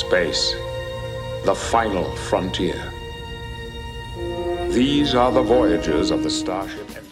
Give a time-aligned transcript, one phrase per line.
[0.00, 0.54] Space,
[1.44, 2.90] the final frontier.
[4.70, 7.09] These are the voyages of the Starship.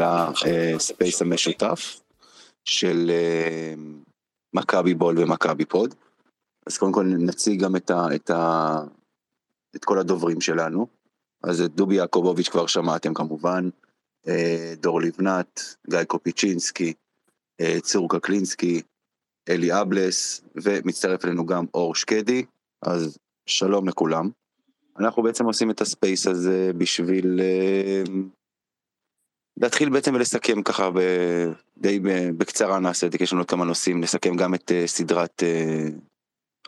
[0.00, 2.00] הבאים ל space המשותף
[2.64, 3.74] של אה,
[4.54, 5.94] מכבי בול ומכבי פוד.
[6.66, 8.78] אז קודם כל נציג גם את, ה, את, ה,
[9.76, 10.86] את כל הדוברים שלנו.
[11.42, 13.68] אז את דובי יעקובוביץ' כבר שמעתם כמובן,
[14.28, 16.92] אה, דור לבנת, גיא קופיצ'ינסקי,
[17.60, 18.82] אה, צור קקלינסקי,
[19.48, 22.44] אלי אבלס, ומצטרף אלינו גם אור שקדי,
[22.82, 24.30] אז שלום לכולם.
[24.98, 27.40] אנחנו בעצם עושים את ה space הזה בשביל
[29.62, 30.98] להתחיל בעצם ולסכם ככה ב,
[31.78, 31.98] די
[32.36, 35.42] בקצרה נעשה את זה, כי יש לנו עוד כמה נושאים, נסכם גם את אה, סדרת
[35.42, 35.88] אה,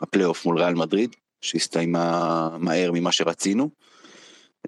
[0.01, 3.69] הפלייאוף מול ריאל מדריד, שהסתיימה מהר ממה שרצינו.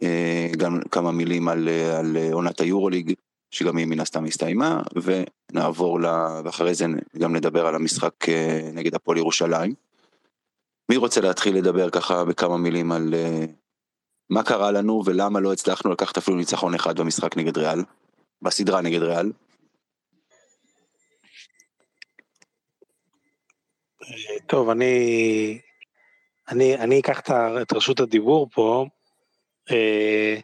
[0.03, 1.69] אה, גם כמה מילים על,
[2.00, 3.14] על עונת היורוליג,
[3.52, 4.81] שגם היא מן הסתם הסתיימה,
[5.52, 6.06] ונעבור, ל...
[6.44, 6.86] ואחרי זה
[7.17, 8.14] גם נדבר על המשחק
[8.73, 9.73] נגד הפועל ירושלים.
[10.89, 13.14] מי רוצה להתחיל לדבר ככה בכמה מילים על
[14.30, 17.84] מה קרה לנו ולמה לא הצלחנו לקחת אפילו ניצחון אחד במשחק נגד ריאל,
[18.41, 19.31] בסדרה נגד ריאל?
[24.47, 25.59] טוב, אני,
[26.49, 27.19] אני, אני אקח
[27.61, 28.85] את רשות הדיבור פה.
[29.71, 30.39] אה,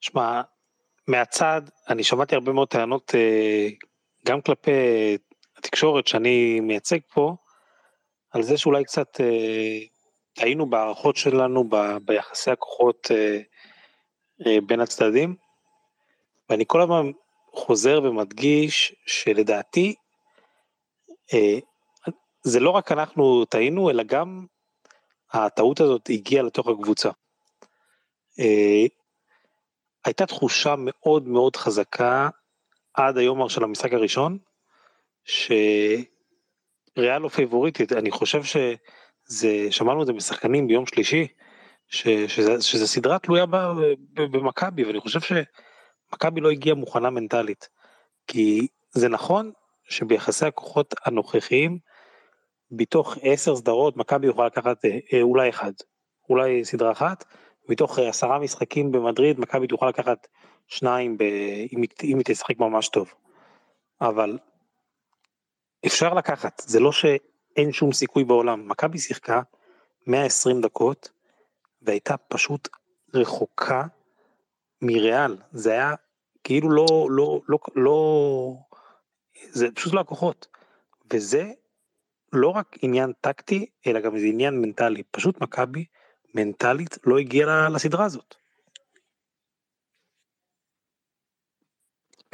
[0.00, 0.40] שמע,
[1.08, 3.68] מהצד, אני שמעתי הרבה מאוד טענות, אה,
[4.26, 4.70] גם כלפי
[5.56, 7.36] התקשורת שאני מייצג פה,
[8.30, 9.78] על זה שאולי קצת אה,
[10.32, 11.68] טעינו בהערכות שלנו
[12.04, 13.10] ביחסי הכוחות
[14.66, 15.36] בין הצדדים.
[16.50, 17.10] ואני כל הזמן
[17.52, 19.94] חוזר ומדגיש שלדעתי,
[21.34, 21.58] אה,
[22.42, 24.46] זה לא רק אנחנו טעינו, אלא גם
[25.32, 27.10] הטעות הזאת הגיעה לתוך הקבוצה.
[28.40, 28.84] אה,
[30.04, 32.28] הייתה תחושה מאוד מאוד חזקה
[32.94, 34.38] עד היום של המשחק הראשון,
[35.24, 36.08] שריאל
[36.96, 41.26] לא פייבוריטית, אני חושב שזה, שמענו את זה משחקנים ביום שלישי,
[41.88, 43.46] ש, שזה, שזה סדרה תלויה
[44.14, 45.20] במכבי, ואני חושב
[46.10, 47.68] שמכבי לא הגיעה מוכנה מנטלית.
[48.26, 49.52] כי זה נכון
[49.84, 51.78] שביחסי הכוחות הנוכחיים,
[52.70, 55.72] מתוך עשר סדרות מכבי יכולה לקחת אה, אולי אחד,
[56.28, 57.24] אולי סדרה אחת,
[57.68, 60.26] מתוך אה, עשרה משחקים במדריד מכבי תוכל לקחת
[60.66, 61.22] שניים ב...
[61.72, 63.12] אם, אם היא תשחק ממש טוב.
[64.00, 64.38] אבל
[65.86, 69.40] אפשר לקחת, זה לא שאין שום סיכוי בעולם, מכבי שיחקה
[70.06, 71.10] 120 דקות
[71.82, 72.68] והייתה פשוט
[73.14, 73.84] רחוקה
[74.82, 75.94] מריאל, זה היה
[76.44, 78.54] כאילו לא, לא, לא, לא,
[79.50, 80.46] זה פשוט לא הכוחות,
[81.12, 81.52] וזה
[82.32, 85.02] לא רק עניין טקטי, אלא גם זה עניין מנטלי.
[85.10, 85.84] פשוט מכבי
[86.34, 88.34] מנטלית לא הגיעה לסדרה הזאת.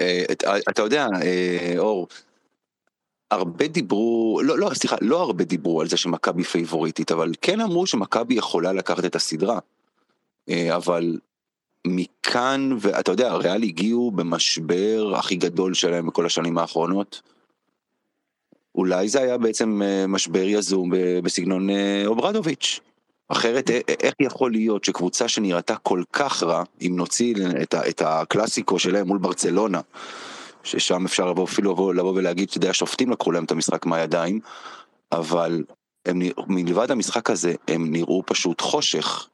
[0.00, 2.08] אה, את- אתה יודע, אה, אור,
[3.30, 7.86] הרבה דיברו, לא, לא, סליחה, לא הרבה דיברו על זה שמכבי פייבוריטית, אבל כן אמרו
[7.86, 9.58] שמכבי יכולה לקחת את הסדרה.
[10.48, 11.18] אה, אבל
[11.86, 17.22] מכאן, ואתה יודע, ריאל הגיעו במשבר הכי גדול שלהם בכל השנים האחרונות.
[18.74, 20.90] אולי זה היה בעצם אה, משבר יזום
[21.22, 22.80] בסגנון אה, אוברדוביץ'.
[23.28, 28.78] אחרת א- איך יכול להיות שקבוצה שנראתה כל כך רע, אם נוציא את, את הקלאסיקו
[28.78, 29.80] שלהם מול ברצלונה,
[30.64, 34.40] ששם אפשר לבוא, אפילו לבוא, לבוא ולהגיד, יודע, השופטים לקחו להם את המשחק מהידיים,
[35.12, 35.64] אבל
[36.06, 39.28] הם, מלבד המשחק הזה, הם נראו פשוט חושך.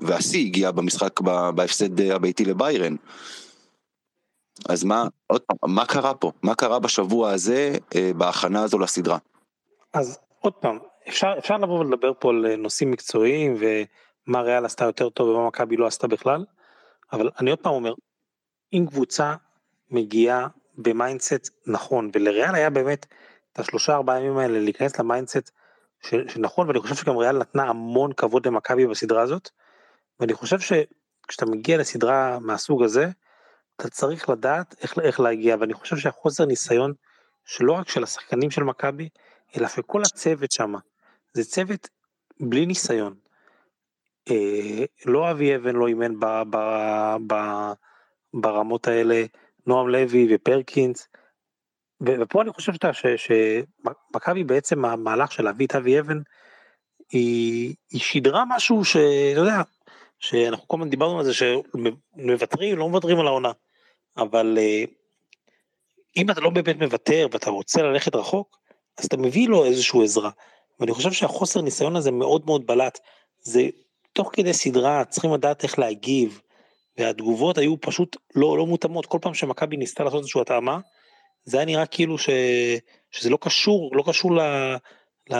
[0.00, 1.20] והשיא הגיע במשחק,
[1.54, 2.96] בהפסד הביתי לביירן.
[4.68, 6.32] אז מה, עוד פעם, מה קרה פה?
[6.42, 9.18] מה קרה בשבוע הזה, אה, בהכנה הזו לסדרה?
[9.92, 15.08] אז עוד פעם, אפשר, אפשר לבוא ולדבר פה על נושאים מקצועיים ומה ריאל עשתה יותר
[15.08, 16.44] טוב ומה מכבי לא עשתה בכלל,
[17.12, 17.94] אבל אני עוד פעם אומר,
[18.72, 19.34] אם קבוצה
[19.90, 20.48] מגיעה
[20.78, 23.06] ב mindset נכון, ולריאל היה באמת
[23.52, 25.50] את השלושה ארבעה ימים האלה להיכנס ל mindset
[26.28, 29.50] שנכון, ואני חושב שגם ריאל נתנה המון כבוד למכבי בסדרה הזאת,
[30.20, 33.06] ואני חושב שכשאתה מגיע לסדרה מהסוג הזה,
[33.76, 36.92] אתה צריך לדעת איך, איך להגיע, ואני חושב שהחוסר ניסיון
[37.44, 39.08] שלא רק של השחקנים של מכבי,
[39.56, 40.74] אלא של כל הצוות שם,
[41.32, 41.88] זה צוות
[42.40, 43.14] בלי ניסיון.
[44.30, 46.56] אה, לא אבי אבן לא אימן ב, ב,
[47.26, 47.34] ב,
[48.34, 49.24] ברמות האלה,
[49.66, 51.08] נועם לוי ופרקינס,
[52.02, 52.72] ופה אני חושב
[53.16, 56.18] שמכבי בעצם המהלך של להביא את אבי אבן,
[57.10, 59.62] היא, היא שידרה משהו שאתה יודע,
[60.28, 63.52] שאנחנו כל הזמן דיברנו על זה שמוותרים, לא מוותרים על העונה,
[64.16, 64.84] אבל אה,
[66.16, 68.58] אם אתה לא באמת מוותר ואתה רוצה ללכת רחוק,
[68.98, 70.30] אז אתה מביא לו איזושהי עזרה.
[70.80, 72.98] ואני חושב שהחוסר ניסיון הזה מאוד מאוד בלט.
[73.40, 73.68] זה
[74.12, 76.40] תוך כדי סדרה צריכים לדעת איך להגיב,
[76.98, 79.06] והתגובות היו פשוט לא, לא מותאמות.
[79.06, 80.78] כל פעם שמכבי ניסתה לעשות איזושהי התאמה,
[81.44, 82.30] זה היה נראה כאילו ש,
[83.10, 84.40] שזה לא קשור, לא קשור ל...
[85.30, 85.34] ל...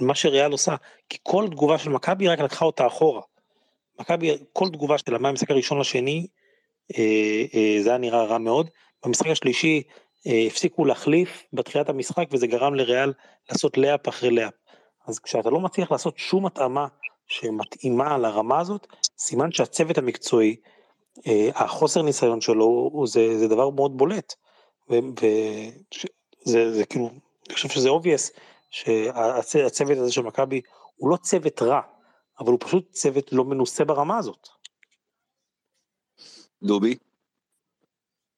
[0.00, 0.74] למה שריאל עושה,
[1.08, 3.20] כי כל תגובה של מכבי רק לקחה אותה אחורה.
[4.00, 6.26] מכבי, כל תגובה שלה מהמשחק הראשון לשני,
[6.98, 8.70] אה, אה, זה היה נראה רע מאוד.
[9.04, 9.82] במשחק השלישי
[10.26, 13.12] אה, הפסיקו להחליף בתחילת המשחק וזה גרם לריאל
[13.50, 14.52] לעשות לאפ אחרי לאפ.
[15.06, 16.86] אז כשאתה לא מצליח לעשות שום התאמה
[17.26, 18.86] שמתאימה לרמה הזאת,
[19.18, 20.56] סימן שהצוות המקצועי,
[21.54, 24.34] החוסר ניסיון שלו זה, זה דבר מאוד בולט.
[24.90, 27.10] וזה זה כאילו,
[27.48, 28.38] אני חושב שזה obvious
[28.74, 30.60] שהצוות הזה של מכבי
[30.96, 31.80] הוא לא צוות רע,
[32.38, 34.48] אבל הוא פשוט צוות לא מנוסה ברמה הזאת.
[36.62, 36.98] דובי?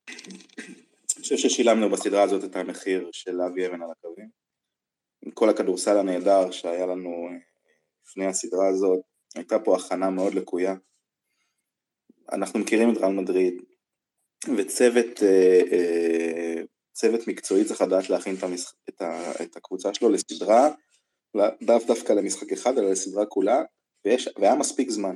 [0.09, 4.29] אני חושב ששילמנו בסדרה הזאת את המחיר של אבי אבן על הקווים.
[5.23, 7.37] עם כל הכדורסל הנהדר שהיה לנו אה,
[8.07, 9.01] לפני הסדרה הזאת,
[9.35, 10.75] הייתה פה הכנה מאוד לקויה.
[12.33, 13.63] אנחנו מכירים את רעל מדריד,
[14.57, 16.26] וצוות אה, אה,
[16.97, 18.75] צוות מקצועי צריך לדעת להכין את, המשח...
[18.89, 19.33] את, ה...
[19.43, 20.71] את הקבוצה שלו לסדרה,
[21.35, 23.63] לאו דווקא למשחק אחד, אלא לסדרה כולה,
[24.05, 24.29] ויש...
[24.39, 25.15] והיה מספיק זמן.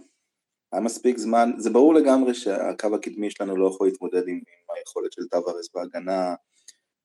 [0.72, 5.12] היה מספיק זמן, זה ברור לגמרי שהקו הקדמי שלנו לא יכול להתמודד עם, עם היכולת
[5.12, 6.34] של טווארס בהגנה,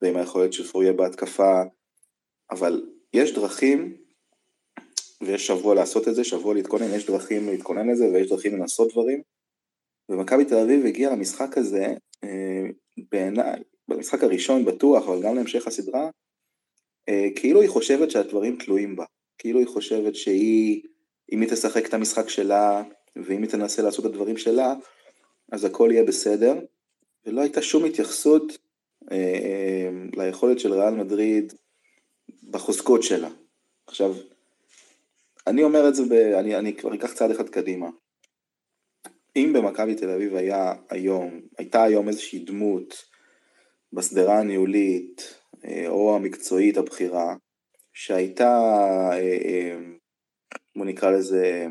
[0.02, 1.62] ועם היכולת של פוריה בהתקפה,
[2.50, 3.96] אבל יש דרכים,
[5.22, 9.22] ויש שבוע לעשות את זה, שבוע להתכונן, יש דרכים להתכונן לזה, ויש דרכים לנסות דברים,
[10.08, 11.86] ומכבי תל אביב הגיעה למשחק הזה,
[12.24, 12.64] אה,
[13.10, 16.10] בעיניי, במשחק הראשון בטוח, אבל גם להמשך הסדרה,
[17.08, 19.04] אה, כאילו היא חושבת שהדברים תלויים בה.
[19.38, 20.82] כאילו היא חושבת שהיא,
[21.32, 22.82] אם היא תשחק את המשחק שלה,
[23.16, 24.74] ואם היא תנסה לעשות את הדברים שלה,
[25.52, 26.58] אז הכל יהיה בסדר,
[27.26, 28.58] ולא הייתה שום התייחסות
[29.12, 31.52] אה, אה, ליכולת של ריאל מדריד
[32.50, 33.28] בחוזקות שלה.
[33.86, 34.14] עכשיו,
[35.46, 37.88] אני אומר את זה, ב, אני, אני כבר אקח צעד אחד קדימה.
[39.36, 43.04] אם במכבי תל אביב היה היום, הייתה היום איזושהי דמות
[43.92, 45.34] בשדרה הניהולית
[45.64, 47.36] אה, או המקצועית הבכירה,
[47.92, 48.58] שהייתה,
[49.12, 49.76] אה, אה,
[50.76, 51.66] בוא נקרא לזה,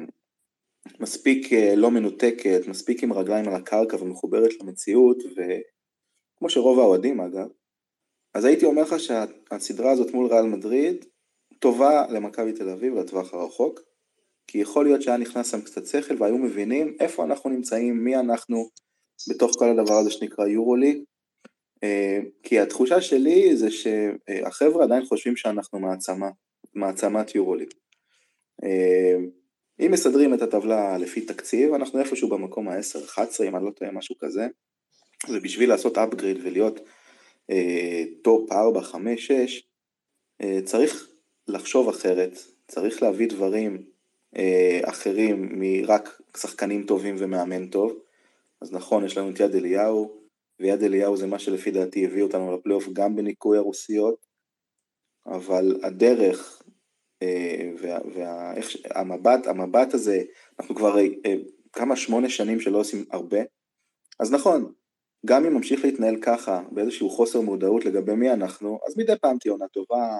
[1.00, 1.48] מספיק
[1.78, 7.48] לא מנותקת, מספיק עם רגליים על הקרקע ומחוברת למציאות, וכמו שרוב האוהדים אגב,
[8.34, 11.06] אז הייתי אומר לך שהסדרה הזאת מול ריאל מדריד
[11.60, 13.80] טובה למכבי תל אביב לטווח הרחוק,
[14.48, 18.70] כי יכול להיות שהיה נכנס שם קצת שכל והיו מבינים איפה אנחנו נמצאים, מי אנחנו
[19.30, 21.04] בתוך כל הדבר הזה שנקרא יורוליג,
[22.44, 26.30] כי התחושה שלי זה שהחבר'ה עדיין חושבים שאנחנו מעצמה,
[26.74, 27.74] מעצמת יורוליג.
[28.64, 29.16] אה,
[29.80, 34.16] אם מסדרים את הטבלה לפי תקציב, אנחנו איפשהו במקום ה-10-11, אם אני לא טועה משהו
[34.20, 34.48] כזה,
[35.28, 36.80] זה בשביל לעשות upgrade ולהיות
[37.50, 39.64] אה, top 4, 5, 6,
[40.42, 41.10] אה, צריך
[41.48, 43.84] לחשוב אחרת, צריך להביא דברים
[44.38, 47.94] אה, אחרים מרק שחקנים טובים ומאמן טוב.
[48.62, 50.25] אז נכון, יש לנו את יד אליהו,
[50.60, 54.26] ויד אליהו זה מה שלפי דעתי הביא אותנו לפלייאוף גם בניקוי הרוסיות,
[55.26, 56.62] אבל הדרך
[57.22, 57.72] אה,
[58.14, 60.24] והמבט, המבט הזה,
[60.60, 61.36] אנחנו כבר אה,
[61.74, 63.40] כמה שמונה שנים שלא עושים הרבה,
[64.20, 64.74] אז נכון,
[65.26, 69.52] גם אם נמשיך להתנהל ככה, באיזשהו חוסר מודעות לגבי מי אנחנו, אז מדי פעם תהיה
[69.52, 70.20] עונה טובה,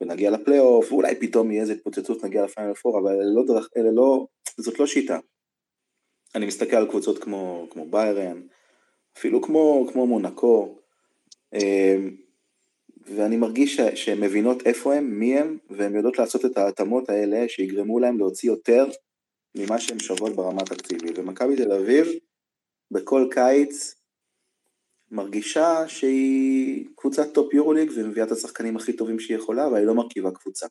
[0.00, 3.90] ונגיע לפלייאוף, ואולי פתאום יהיה איזה התפוצצות, נגיע לפיינל פור, אבל אלה לא דרך, אלה
[3.90, 5.18] לא, זאת לא שיטה.
[6.34, 8.40] אני מסתכל על קבוצות כמו, כמו ביירן,
[9.18, 10.78] אפילו כמו, כמו מונקו,
[11.54, 12.16] אמ,
[13.06, 17.98] ואני מרגיש שהן מבינות איפה הן, מי הן, והן יודעות לעשות את ההתאמות האלה שיגרמו
[17.98, 18.86] להן להוציא יותר
[19.56, 21.18] ממה שהן שוות ברמה התקציבית.
[21.18, 22.06] ומכבי תל אביב
[22.90, 23.94] בכל קיץ
[25.10, 29.94] מרגישה שהיא קבוצת top יורוליג ומביאה את השחקנים הכי טובים שהיא יכולה, אבל היא לא
[29.94, 30.66] מרכיבה קבוצה.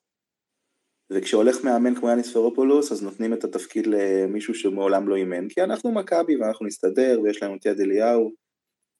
[1.10, 5.92] וכשהולך מאמן כמו יאניס פרופולוס, אז נותנים את התפקיד למישהו שמעולם לא אימן, כי אנחנו
[5.92, 8.32] מכבי ואנחנו נסתדר ויש לנו את יד אליהו,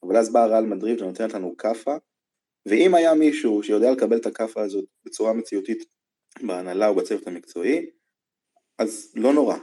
[0.04, 1.96] אבל אז באה רעל מדריד ונותנת לנו כאפה,
[2.66, 5.86] ואם היה מישהו שיודע לקבל את הכאפה הזאת בצורה מציאותית
[6.42, 7.86] בהנהלה או בצוות המקצועי,
[8.78, 9.58] אז לא נורא,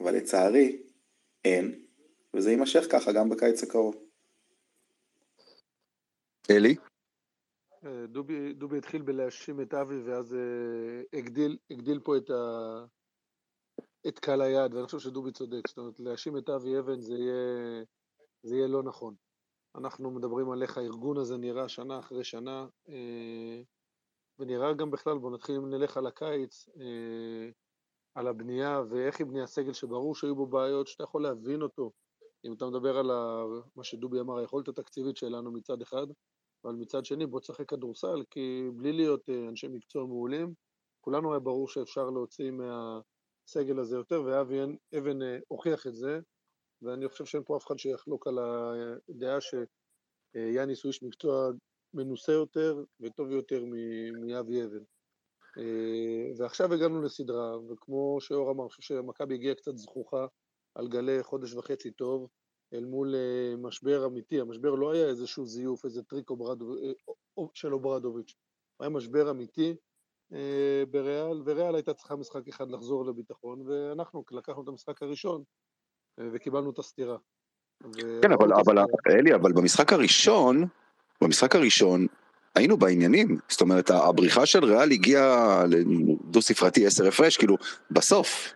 [0.00, 0.82] אבל לצערי
[1.44, 1.80] אין,
[2.34, 3.96] וזה יימשך ככה גם בקיץ הקרוב.
[6.50, 6.74] אלי?
[7.84, 12.84] אה, דובי, דובי התחיל בלהאשים את אבי ואז uh, הגדיל, הגדיל פה את, ה,
[14.08, 17.84] את קהל היד ואני חושב שדובי צודק, זאת אומרת להאשים את אבי אבן זה יהיה,
[18.42, 19.14] זה יהיה לא נכון.
[19.76, 22.90] אנחנו מדברים על איך הארגון הזה נראה שנה אחרי שנה uh,
[24.38, 26.68] ונראה גם בכלל, בואו נתחיל אם נלך על הקיץ,
[28.14, 31.92] על הבנייה ואיך היא בנייה סגל שברור שהיו בו בעיות שאתה יכול להבין אותו
[32.44, 33.44] אם אתה מדבר על ה...
[33.76, 36.06] מה שדובי אמר, היכולת התקציבית שלנו מצד אחד,
[36.64, 40.54] אבל מצד שני בוא תשחק כדורסל, כי בלי להיות אה, אנשי מקצוע מעולים,
[41.00, 44.58] כולנו היה ברור שאפשר להוציא מהסגל הזה יותר, ואבי
[44.98, 46.20] אבן אה, הוכיח את זה,
[46.82, 51.50] ואני חושב שאין פה אף אחד שיחלוק על הדעה שיאניס הוא איש מקצוע
[51.94, 53.64] מנוסה יותר וטוב יותר
[54.26, 54.84] מאבי אבן.
[55.58, 60.26] אה, ועכשיו הגענו לסדרה, וכמו שאור אמר, אני חושב שמכבי הגיעה קצת זחוחה
[60.74, 62.28] על גלי חודש וחצי טוב,
[62.74, 64.40] אל מול אה, משבר אמיתי.
[64.40, 68.34] המשבר לא היה איזשהו זיוף, איזה טריק אה, של אוברדוביץ',
[68.80, 69.74] היה משבר אמיתי
[70.90, 75.42] בריאל, וריאל הייתה צריכה משחק אחד לחזור לביטחון, ואנחנו לקחנו את המשחק הראשון
[76.20, 77.16] וקיבלנו את הסטירה.
[78.22, 78.78] כן, אבל, אבל
[79.10, 80.64] אלי, אבל במשחק הראשון,
[81.20, 82.06] במשחק הראשון,
[82.54, 87.56] היינו בעניינים, זאת אומרת הבריחה של ריאל הגיעה לדו ספרתי 10 הפרש, כאילו
[87.90, 88.52] בסוף.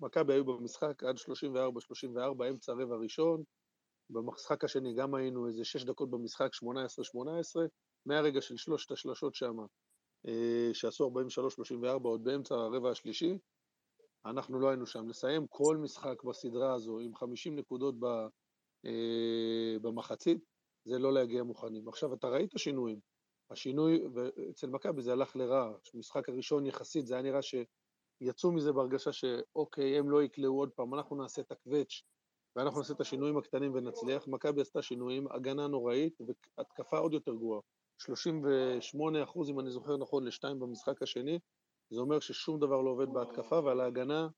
[0.00, 3.42] מכבי היו במשחק עד 34-34, אמצע הרבע הראשון,
[4.10, 6.66] במשחק השני גם היינו איזה 6 דקות במשחק, 18-18,
[8.06, 9.56] מהרגע של שלושת השלשות שם,
[10.28, 13.38] אה, שעשו 43-34 עוד באמצע הרבע השלישי,
[14.26, 15.08] אנחנו לא היינו שם.
[15.08, 17.94] לסיים כל משחק בסדרה הזו עם 50 נקודות
[18.86, 20.38] אה, במחצית,
[20.84, 21.88] זה לא להגיע מוכנים.
[21.88, 22.98] עכשיו, אתה ראית שינויים.
[23.50, 25.72] השינוי, ואצל מכבי זה הלך לרע.
[25.94, 27.42] המשחק הראשון יחסית, זה היה נראה
[28.22, 32.02] שיצאו מזה בהרגשה שאוקיי, הם לא יקלעו עוד פעם, אנחנו נעשה את הקווץ'
[32.56, 34.28] ואנחנו נעשה את השינויים הקטנים ונצליח.
[34.28, 36.18] מכבי עשתה שינויים, הגנה נוראית
[36.58, 37.60] והתקפה עוד יותר גרועה.
[37.98, 41.38] 38 אחוז, אם אני זוכר נכון, לשתיים במשחק השני,
[41.90, 44.28] זה אומר ששום דבר לא עובד בהתקפה ועל ההגנה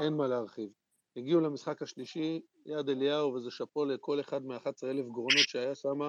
[0.00, 0.70] אין מה להרחיב.
[1.16, 6.00] הגיעו למשחק השלישי, יד אליהו, וזה שאפו לכל אחד מה-11,000 גרונות שהיה שם.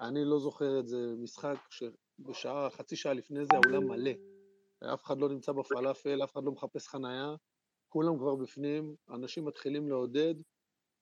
[0.00, 4.35] אני לא זוכר את זה, משחק שבשעה, חצי שעה לפני זה האולם מלא.
[4.84, 7.34] אף אחד לא נמצא בפלאפל, אף אחד לא מחפש חנייה,
[7.88, 10.34] כולם כבר בפנים, אנשים מתחילים לעודד.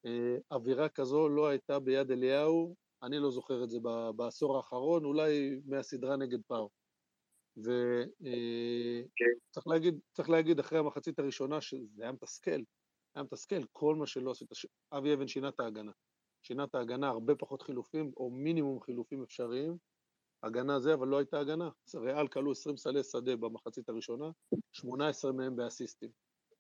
[0.07, 3.79] אה, אווירה כזו לא הייתה ביד אליהו, אני לא זוכר את זה
[4.17, 6.69] בעשור האחרון, אולי מהסדרה נגד פאו.
[7.57, 7.77] וצריך
[9.67, 12.61] אה, להגיד, צריך להגיד אחרי המחצית הראשונה שזה היה מתסכל,
[13.15, 14.49] היה מתסכל, כל מה שלא עשית,
[14.93, 15.93] אבי אבן שינה את ההגנה.
[16.43, 19.77] שינה את ההגנה, הרבה פחות חילופים, או מינימום חילופים אפשריים.
[20.45, 21.69] הגנה זה, אבל לא הייתה הגנה.
[21.95, 24.31] ריאל כלו 20 סלי שדה במחצית הראשונה,
[24.73, 26.11] 18 מהם באסיסטים.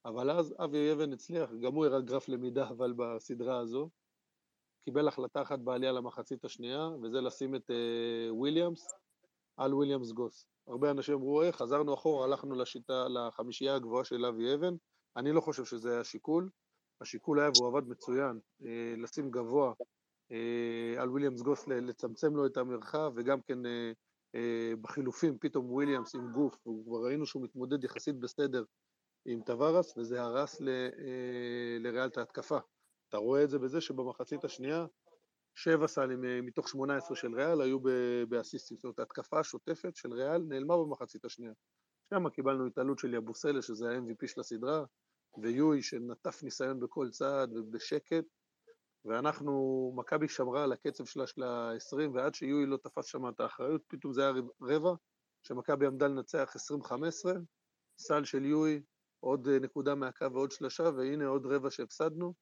[0.04, 3.90] אבל אז אבי אבן הצליח, גם הוא הראה גרף למידה, אבל בסדרה הזו,
[4.84, 8.88] קיבל החלטה אחת בעלייה למחצית השנייה, וזה לשים את uh, וויליאמס
[9.56, 10.46] על וויליאמס גוס.
[10.66, 14.74] הרבה אנשים אמרו, אה, חזרנו אחורה, הלכנו לשיטה, לחמישייה הגבוהה של אבי אבן,
[15.16, 16.50] אני לא חושב שזה היה השיקול.
[17.00, 19.86] השיקול היה, והוא עבד מצוין, אה, לשים גבוה אה,
[20.98, 23.66] על וויליאמס גוס, לצמצם לו את המרחב, וגם כן
[24.34, 28.64] אה, בחילופים, פתאום וויליאמס עם גוף, כבר ראינו שהוא מתמודד יחסית בסדר
[29.26, 30.60] עם טבארס, וזה הרס
[31.80, 32.58] לריאל את ההתקפה.
[33.08, 34.86] אתה רואה את זה בזה שבמחצית השנייה,
[35.54, 37.78] שבע סלים מתוך 18 של ריאל היו
[38.28, 41.52] באסיסטים, זאת אומרת ההתקפה השוטפת של ריאל נעלמה במחצית השנייה.
[42.14, 44.84] שם קיבלנו התעלות של יבוסלה, שזה ה-MVP של הסדרה,
[45.42, 48.24] ויואי שנטף ניסיון בכל צעד ובשקט,
[49.04, 53.82] ואנחנו, מכבי שמרה על הקצב שלה של ה-20, ועד שיואי לא תפס שם את האחריות,
[53.88, 54.32] פתאום זה היה
[54.62, 54.94] רבע,
[55.42, 56.90] שמכבי עמדה לנצח 20-15,
[57.98, 58.80] סל של יואי,
[59.20, 62.34] עוד נקודה מהקו ועוד שלושה, והנה עוד רבע שהפסדנו,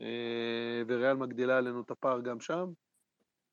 [0.00, 2.66] אה, וריאל מגדילה עלינו את הפער גם שם,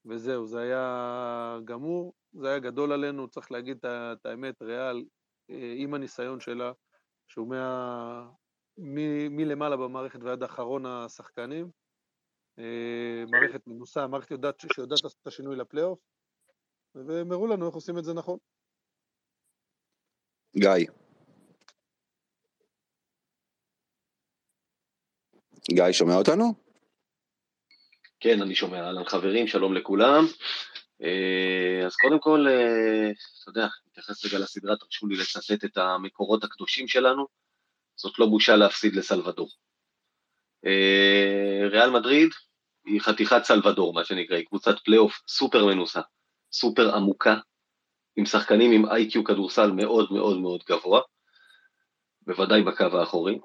[0.06, 5.06] וזהו, זה היה גמור, זה היה גדול עלינו, צריך להגיד את האמת, ריאל,
[5.50, 6.72] אה, עם הניסיון שלה,
[7.28, 8.30] שהוא מה,
[8.78, 11.83] מלמעלה במערכת ועד אחרון השחקנים.
[12.60, 16.00] אה, מערכת מנוסה, מערכת יודעת, שיודעת לעשות את השינוי לפלייאוף,
[16.96, 18.38] והם הראו לנו איך עושים את זה נכון.
[20.56, 20.88] גיא.
[25.72, 26.54] גיא, שומע אותנו?
[28.20, 28.78] כן, אני שומע.
[28.78, 30.26] אהלן חברים, שלום לכולם.
[31.04, 36.44] אה, אז קודם כל, אה, אתה יודע, נתייחס רגע לסדרה, תרשו לי לצטט את המקורות
[36.44, 37.28] הקדושים שלנו.
[37.96, 39.50] זאת לא בושה להפסיד לסלבדור.
[40.66, 42.30] אה, ריאל מדריד
[42.86, 46.02] היא חתיכת סלבדור, מה שנקרא, היא קבוצת פלייאוף סופר מנוסה,
[46.52, 47.36] סופר עמוקה,
[48.16, 51.02] עם שחקנים עם IQ כדורסל מאוד מאוד מאוד גבוה,
[52.22, 53.40] בוודאי בקו האחורי.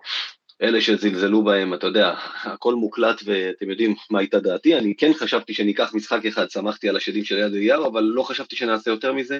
[0.62, 5.54] אלה שזלזלו בהם, אתה יודע, הכל מוקלט ואתם יודעים מה הייתה דעתי, אני כן חשבתי
[5.54, 9.38] שניקח משחק אחד, שמחתי על השדים של יד אליהו, אבל לא חשבתי שנעשה יותר מזה,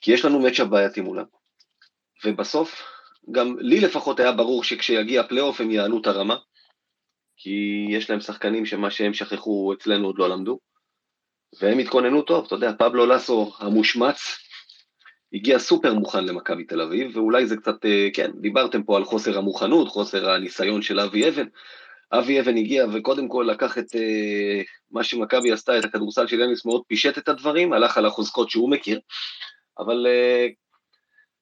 [0.00, 1.24] כי יש לנו מצ'אפ בעייתי מולם.
[2.24, 2.82] ובסוף,
[3.30, 6.36] גם לי לפחות היה ברור שכשיגיע הפלייאוף הם יעלו את הרמה,
[7.36, 10.58] כי יש להם שחקנים שמה שהם שכחו אצלנו עוד לא למדו,
[11.60, 14.38] והם התכוננו טוב, אתה יודע, פבלו לסו המושמץ,
[15.32, 19.38] הגיע סופר מוכן למכבי תל אביב, ואולי זה קצת, אה, כן, דיברתם פה על חוסר
[19.38, 21.46] המוכנות, חוסר הניסיון של אבי אבן,
[22.12, 26.64] אבי אבן הגיע וקודם כל לקח את אה, מה שמכבי עשתה, את הכדורסל של יאניס,
[26.64, 29.00] מאוד פישט את הדברים, הלך על החוזקות שהוא מכיר,
[29.78, 30.48] אבל אה,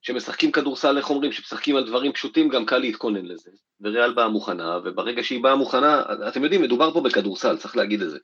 [0.02, 3.50] כשמשחקים כדורסל, איך אומרים, כשמשחקים על דברים פשוטים, גם קל להתכונן לזה.
[3.80, 8.11] וריאל באה מוכנה, וברגע שהיא באה מוכנה, אתם יודעים, מדובר פה בכדורסל, צריך להגיד את
[8.11, 8.18] זה.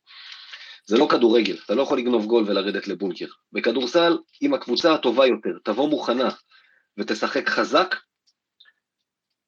[0.86, 3.26] זה לא כדורגל, אתה לא יכול לגנוב גול ולרדת לבונקר.
[3.52, 6.28] בכדורסל, אם הקבוצה הטובה יותר תבוא מוכנה
[6.98, 7.94] ותשחק חזק,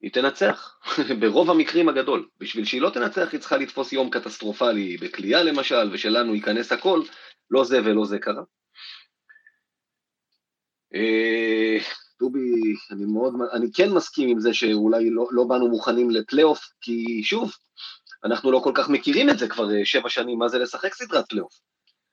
[0.01, 0.79] היא תנצח,
[1.21, 2.29] ברוב המקרים הגדול.
[2.39, 7.03] בשביל שהיא לא תנצח, היא צריכה לתפוס יום קטסטרופלי בכלייה למשל, ושלנו ייכנס הכל,
[7.51, 8.43] לא זה ולא זה קרה.
[12.23, 16.61] אה, דובי, אני מאוד, אני כן מסכים עם זה שאולי לא, לא באנו מוכנים לפלייאוף,
[16.81, 17.53] כי שוב,
[18.25, 21.29] אנחנו לא כל כך מכירים את זה כבר אה, שבע שנים, מה זה לשחק סדרת
[21.29, 21.53] פלייאוף.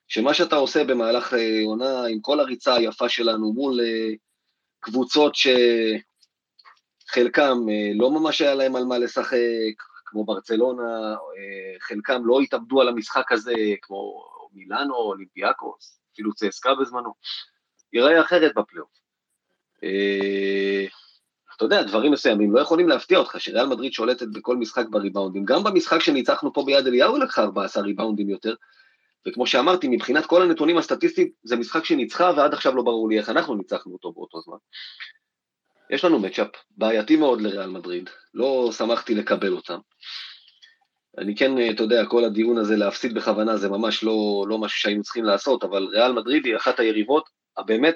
[0.08, 3.80] שמה שאתה עושה במהלך אה, עונה עם כל הריצה היפה שלנו מול
[4.80, 5.34] קבוצות
[7.06, 7.58] שחלקם
[7.94, 9.38] לא ממש היה להם על מה לשחק,
[10.04, 11.16] כמו ברצלונה,
[11.80, 17.12] חלקם לא התאבדו על המשחק הזה, כמו מילאנו, אולימפיאקוס, אפילו צסקה בזמנו.
[17.92, 18.97] ייראה אחרת בפלייאוף.
[19.84, 20.86] אה,
[21.56, 25.44] אתה יודע, דברים מסוימים לא יכולים להפתיע אותך, שריאל מדריד שולטת בכל משחק בריבאונדים.
[25.44, 28.54] גם במשחק שניצחנו פה ביד אליהו היא לקחה 14 ריבאונדים יותר,
[29.28, 33.28] וכמו שאמרתי, מבחינת כל הנתונים הסטטיסטיים, זה משחק שניצחה, ועד עכשיו לא ברור לי איך
[33.28, 34.56] אנחנו ניצחנו אותו באותו זמן.
[35.90, 39.78] יש לנו מצ'אפ בעייתי מאוד לריאל מדריד, לא שמחתי לקבל אותם.
[41.18, 45.02] אני כן, אתה יודע, כל הדיון הזה להפסיד בכוונה זה ממש לא, לא משהו שהיינו
[45.02, 47.94] צריכים לעשות, אבל ריאל מדריד היא אחת היריבות הבאמת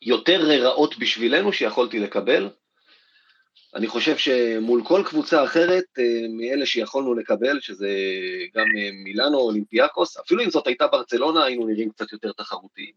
[0.00, 2.48] היותר רעות בשבילנו שיכולתי לקבל.
[3.76, 7.88] אני חושב שמול כל קבוצה אחרת אה, מאלה שיכולנו לקבל, שזה
[8.54, 12.92] גם אה, מילאנו, אולימפיאקוס, אפילו אם זאת הייתה ברצלונה, היינו נראים קצת יותר תחרותיים.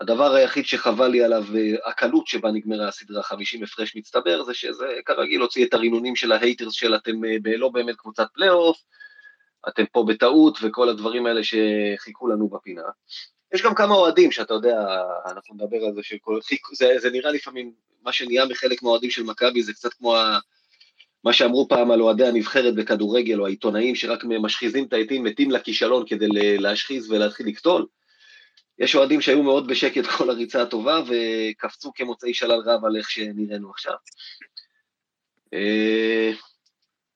[0.00, 4.86] הדבר היחיד שחבל לי עליו, אה, הקלות שבה נגמרה הסדרה 50 הפרש מצטבר, זה שזה
[5.04, 8.82] כרגיל הוציא את הרינונים של ה haters של אתם לא באמת קבוצת פלייאוף,
[9.68, 12.82] אתם פה בטעות וכל הדברים האלה שחיכו לנו בפינה.
[13.54, 14.76] יש גם כמה אוהדים שאתה יודע,
[15.26, 16.38] אנחנו נדבר על זה, שכל,
[16.74, 20.38] זה, זה נראה לפעמים, מה שנהיה מחלק מהאוהדים של מכבי זה קצת כמו ה,
[21.24, 26.04] מה שאמרו פעם על אוהדי הנבחרת בכדורגל, או העיתונאים שרק משחיזים את העטים, מתים לכישלון
[26.08, 26.26] כדי
[26.58, 27.86] להשחיז ולהתחיל לקטול.
[28.78, 33.70] יש אוהדים שהיו מאוד בשקט כל הריצה הטובה, וקפצו כמוצאי שלל רב על איך שנראינו
[33.70, 33.94] עכשיו.
[35.54, 36.32] אה,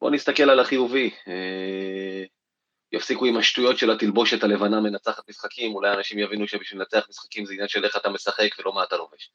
[0.01, 1.11] בואו נסתכל על החיובי.
[2.93, 7.53] יפסיקו עם השטויות של התלבושת הלבנה מנצחת משחקים, אולי אנשים יבינו שבשביל לנצח משחקים זה
[7.53, 9.31] עניין של איך אתה משחק ולא מה אתה לובש.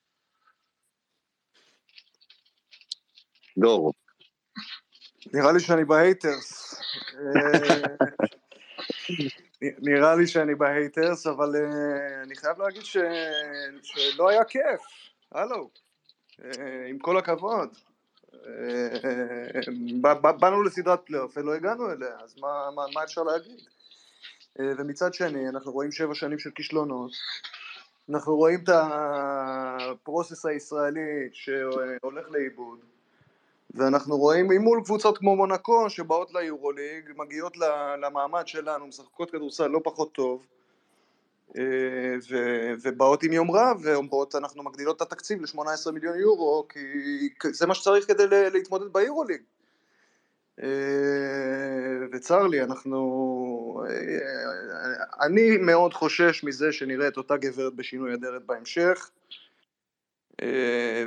[3.58, 3.94] דור.
[5.34, 6.76] נראה לי שאני ב haters.
[7.13, 7.82] אה,
[9.62, 12.84] נראה לי שאני ב haters, אבל אה, אני חייב להגיד
[13.84, 14.82] שלא היה כיף.
[15.32, 15.70] הלו.
[16.44, 17.70] אה, עם כל הכבוד.
[20.39, 23.60] באנו לסדרת פלייאוף ולא הגענו אליה, אז מה, מה, מה אפשר להגיד?
[24.60, 27.12] אה, ומצד שני, אנחנו רואים שבע שנים של כישלונות,
[28.10, 32.79] אנחנו רואים את הפרוסס הישראלי שהולך לאיבוד,
[33.73, 37.58] ואנחנו רואים מול קבוצות כמו מונקו שבאות ליורוליג, מגיעות
[38.01, 40.45] למעמד שלנו, משחקות כדורסל לא פחות טוב, אה,
[42.29, 42.36] ו,
[42.81, 46.79] ובאות עם יום רב ואומרות אנחנו מגדילות את התקציב ל-18 מיליון יורו כי
[47.51, 49.41] זה מה שצריך כדי להתמודד ביורוליג
[50.63, 50.67] אה,
[52.12, 59.10] וצר לי אנחנו אה, אני מאוד חושש מזה שנראה את אותה גברת בשינוי אדרת בהמשך.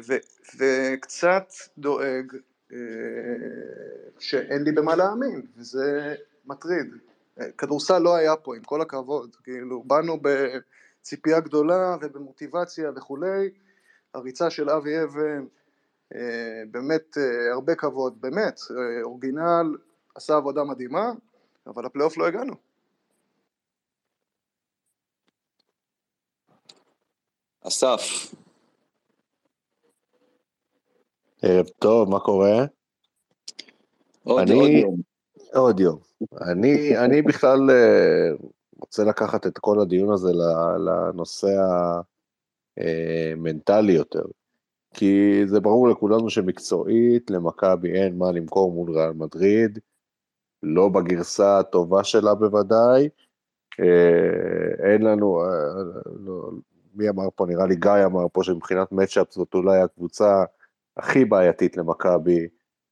[0.06, 0.12] ו,
[0.58, 2.32] וקצת דואג
[4.18, 6.14] שאין לי במה להאמין וזה
[6.46, 6.94] מטריד
[7.58, 13.50] כדורסל לא היה פה, עם כל הכבוד, כאילו, באנו בציפייה גדולה ובמוטיבציה וכולי,
[14.14, 15.46] הריצה של אבי אבן,
[16.14, 19.76] אה, באמת אה, הרבה כבוד, באמת, אה, אורגינל,
[20.14, 21.12] עשה עבודה מדהימה,
[21.66, 22.54] אבל לפלייאוף לא הגענו.
[27.60, 28.00] אסף.
[31.42, 32.64] ערב טוב, מה קורה?
[34.24, 34.52] עוד, אני...
[34.52, 35.07] עוד יום.
[35.54, 35.98] עוד יום.
[36.40, 38.30] אני, אני בכלל אה,
[38.80, 40.32] רוצה לקחת את כל הדיון הזה
[40.78, 41.48] לנושא
[42.76, 44.24] המנטלי יותר.
[44.94, 49.78] כי זה ברור לכולנו שמקצועית למכבי אין מה למכור מול ריאל מדריד,
[50.62, 53.08] לא בגרסה הטובה שלה בוודאי.
[53.80, 55.48] אה, אין לנו, אה,
[56.24, 56.50] לא,
[56.94, 60.44] מי אמר פה, נראה לי גיא אמר פה שמבחינת מצ'אפ זאת אולי הקבוצה
[60.96, 62.48] הכי בעייתית למכבי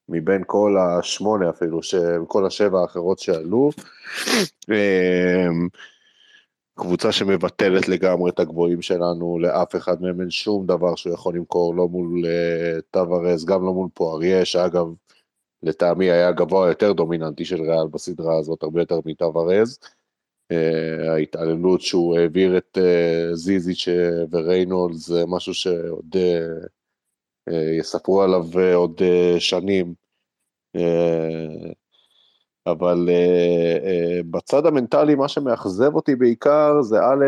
[0.09, 1.81] מבין כל השמונה אפילו,
[2.29, 3.71] כל השבע האחרות שעלו.
[4.71, 5.69] אמ,
[6.75, 11.75] קבוצה שמבטלת לגמרי את הגבוהים שלנו, לאף אחד מהם אין שום דבר שהוא יכול למכור,
[11.75, 14.87] לא מול uh, טוורס, גם לא מול פואריה, שאגב,
[15.62, 19.79] לטעמי היה גבוה יותר דומיננטי של ריאל בסדרה הזאת, הרבה יותר מטוורז.
[20.53, 23.88] אה, ההתעללות שהוא העביר את אה, זיזיץ'
[24.31, 26.16] וריינולד זה משהו שעוד
[27.78, 29.00] יספרו עליו עוד
[29.38, 29.94] שנים.
[32.66, 33.09] אבל
[34.30, 37.24] בצד המנטלי מה שמאכזב אותי בעיקר זה א',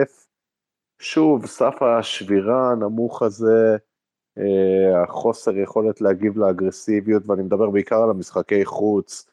[0.99, 3.77] שוב, סף השבירה הנמוך הזה,
[4.39, 9.31] אה, החוסר יכולת להגיב לאגרסיביות, ואני מדבר בעיקר על המשחקי חוץ,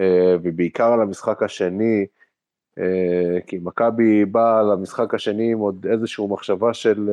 [0.00, 2.06] אה, ובעיקר על המשחק השני,
[2.78, 7.10] אה, כי מכבי באה למשחק השני עם עוד איזושהי מחשבה של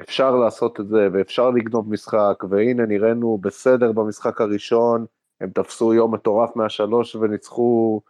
[0.00, 5.06] אפשר לעשות את זה ואפשר לגנוב משחק, והנה נראינו בסדר במשחק הראשון,
[5.40, 8.00] הם תפסו יום מטורף מהשלוש וניצחו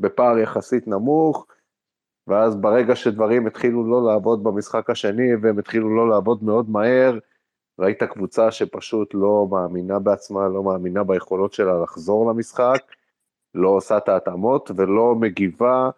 [0.00, 1.46] בפער יחסית נמוך,
[2.26, 7.18] ואז ברגע שדברים התחילו לא לעבוד במשחק השני והם התחילו לא לעבוד מאוד מהר,
[7.78, 12.82] ראית קבוצה שפשוט לא מאמינה בעצמה, לא מאמינה ביכולות שלה לחזור למשחק,
[13.54, 15.90] לא עושה את ההתאמות ולא מגיבה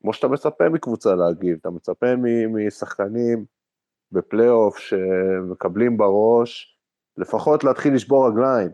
[0.00, 2.06] כמו שאתה מצפה מקבוצה להגיב, אתה מצפה
[2.48, 3.44] משחקנים
[4.14, 6.78] בפלייאוף שמקבלים בראש,
[7.16, 8.70] לפחות להתחיל לשבור רגליים,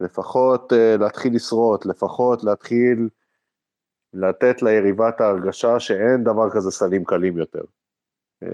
[0.00, 3.08] לפחות uh, להתחיל לשרוט, לפחות להתחיל
[4.14, 7.62] לתת ליריבה את ההרגשה שאין דבר כזה סלים קלים יותר.
[8.42, 8.48] אה,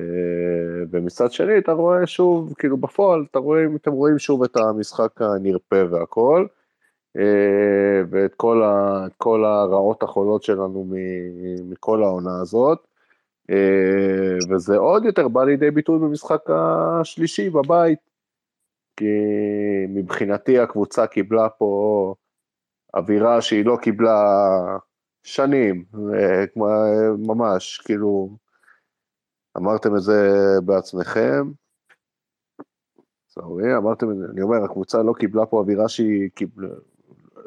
[0.90, 5.84] ומצד שני אתה רואה שוב, כאילו בפועל, אתה רואה, אתם רואים שוב את המשחק הנרפה
[5.90, 6.46] והכל,
[7.16, 10.86] אה, ואת כל, ה, כל הרעות החולות שלנו
[11.64, 12.86] מכל העונה הזאת,
[14.50, 17.98] וזה עוד יותר בא לידי ביטוי במשחק השלישי בבית,
[18.96, 19.04] כי
[19.88, 22.14] מבחינתי הקבוצה קיבלה פה
[22.94, 24.22] אווירה שהיא לא קיבלה
[25.22, 25.84] שנים,
[27.18, 28.36] ממש, כאילו,
[29.56, 30.30] אמרתם את זה
[30.64, 31.50] בעצמכם,
[33.28, 36.68] סורי, אמרתם אני אומר, הקבוצה לא קיבלה פה אווירה שהיא קיבלה,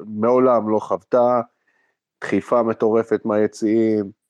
[0.05, 1.41] מעולם לא חוותה,
[2.21, 4.22] דחיפה מטורפת מהיציעים, אה,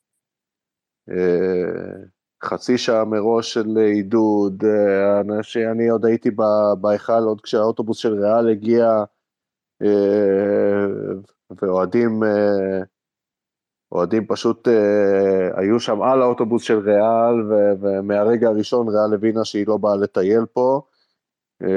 [2.43, 6.29] חצי שעה מראש של עידוד, אה, שאני עוד הייתי
[6.81, 9.03] בהיכל עוד כשהאוטובוס של ריאל הגיע,
[9.81, 10.85] אה,
[11.61, 12.23] ואוהדים
[13.91, 17.35] אוהדים פשוט אה, היו שם על האוטובוס של ריאל,
[17.81, 20.81] ומהרגע הראשון ריאל הבינה שהיא לא באה לטייל פה.
[21.61, 21.67] אה,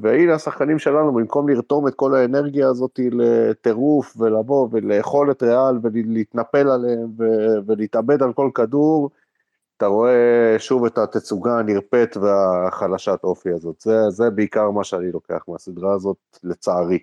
[0.00, 6.68] והנה השחקנים שלנו, במקום לרתום את כל האנרגיה הזאת לטירוף ולבוא ולאכול את ריאל ולהתנפל
[6.68, 7.08] עליהם
[7.66, 9.10] ולהתאבד על כל כדור,
[9.76, 13.80] אתה רואה שוב את התצוגה הנרפית והחלשת אופי הזאת.
[13.80, 16.98] זה, זה בעיקר מה שאני לוקח מהסדרה הזאת, לצערי.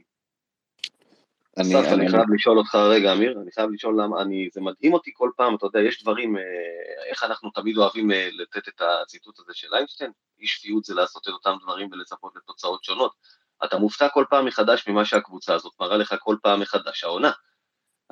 [1.58, 4.94] אני, אני, אני חייב לשאול אותך רגע, אמיר, אני חייב לשאול למה, אני, זה מדהים
[4.94, 6.42] אותי כל פעם, אתה יודע, יש דברים, אה,
[7.10, 10.12] איך אנחנו תמיד אוהבים אה, לתת את הציטוט הזה של איינשטיין,
[10.42, 13.12] אי שפיות זה לעשות את אותם דברים ולצפות לתוצאות שונות.
[13.64, 17.32] אתה מופתע כל פעם מחדש ממה שהקבוצה הזאת מראה לך כל פעם מחדש, העונה.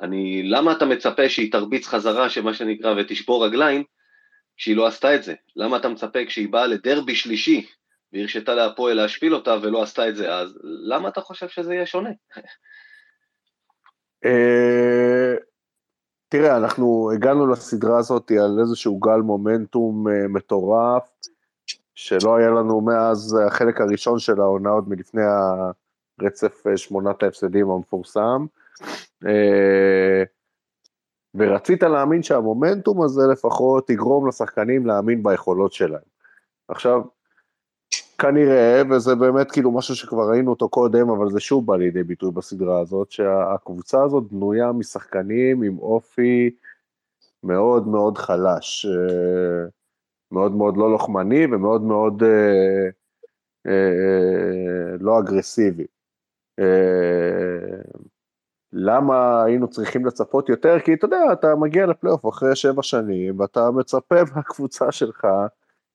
[0.00, 3.84] אני, למה אתה מצפה שהיא תרביץ חזרה, שמה שנקרא, ותשבור רגליים,
[4.56, 5.34] כשהיא לא עשתה את זה?
[5.56, 7.66] למה אתה מצפה כשהיא באה לדרבי שלישי,
[8.12, 12.10] והרשתה להפועל להשפיל אותה ולא עשתה את זה אז, למה אתה חושב שזה יהיה שונה?
[14.24, 15.34] אה,
[16.28, 21.10] תראה, אנחנו הגענו לסדרה הזאת על איזשהו גל מומנטום אה, מטורף,
[22.00, 25.22] שלא היה לנו מאז החלק הראשון של העונה, עוד מלפני
[26.20, 28.46] הרצף אה, שמונת ההפסדים המפורסם.
[31.34, 36.10] ורצית להאמין שהמומנטום הזה לפחות יגרום לשחקנים להאמין ביכולות שלהם.
[36.68, 37.02] עכשיו,
[38.18, 42.30] כנראה, וזה באמת כאילו משהו שכבר ראינו אותו קודם, אבל זה שוב בא לידי ביטוי
[42.30, 46.50] בסדרה הזאת, שהקבוצה הזאת בנויה משחקנים עם אופי
[47.42, 49.79] מאוד מאוד חלש, אה,
[50.32, 52.88] מאוד מאוד לא לוחמני ומאוד מאוד אה,
[53.66, 55.86] אה, לא אגרסיבי.
[58.72, 60.80] למה היינו צריכים לצפות יותר?
[60.80, 65.26] כי אתה יודע, אתה מגיע לפלייאוף אחרי שבע שנים, ואתה מצפה מהקבוצה שלך,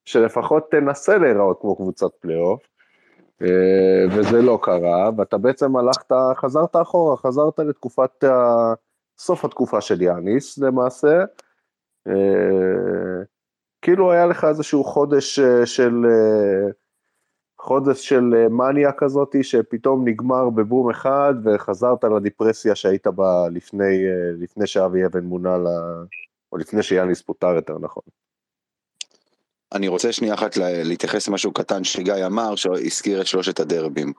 [0.06, 2.62] שלפחות תנסה להיראות כמו קבוצת פלייאוף,
[3.42, 8.24] אה, וזה לא קרה, ואתה בעצם הלכת, חזרת אחורה, חזרת לתקופת,
[9.18, 11.24] סוף התקופה של יאניס למעשה,
[12.08, 13.24] אה,
[13.86, 15.94] כאילו היה לך איזשהו חודש אה, של,
[17.62, 23.98] חודש של מניה כזאת, שפתאום נגמר בבום אחד, וחזרת לדיפרסיה שהיית בה לפני,
[24.40, 25.68] לפני שאבי אבן מונה, ל...
[26.52, 28.04] או לפני שיאניס פוטר יותר נכון.
[29.74, 34.14] אני רוצה שנייה אחת להתייחס למשהו קטן שגיא אמר, שהזכיר את שלושת הדרבים.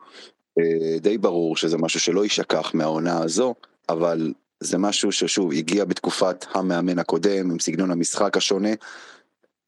[0.59, 3.55] אה, די ברור שזה משהו שלא יישכח מהעונה הזו,
[3.88, 8.70] אבל זה משהו ששוב הגיע בתקופת המאמן הקודם עם סגנון המשחק השונה.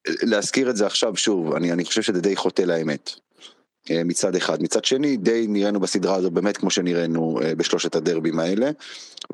[0.07, 3.11] להזכיר את זה עכשיו שוב, אני, אני חושב שזה די חוטא לאמת.
[3.91, 4.63] אה, מצד אחד.
[4.63, 8.71] מצד שני, די נראינו בסדרה הזו באמת כמו שנראינו אה, בשלושת הדרבים האלה,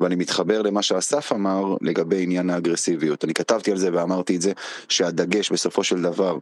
[0.01, 3.23] ואני מתחבר למה שאסף אמר לגבי עניין האגרסיביות.
[3.23, 4.51] אני כתבתי על זה ואמרתי את זה,
[4.89, 6.37] שהדגש בסופו של דבר,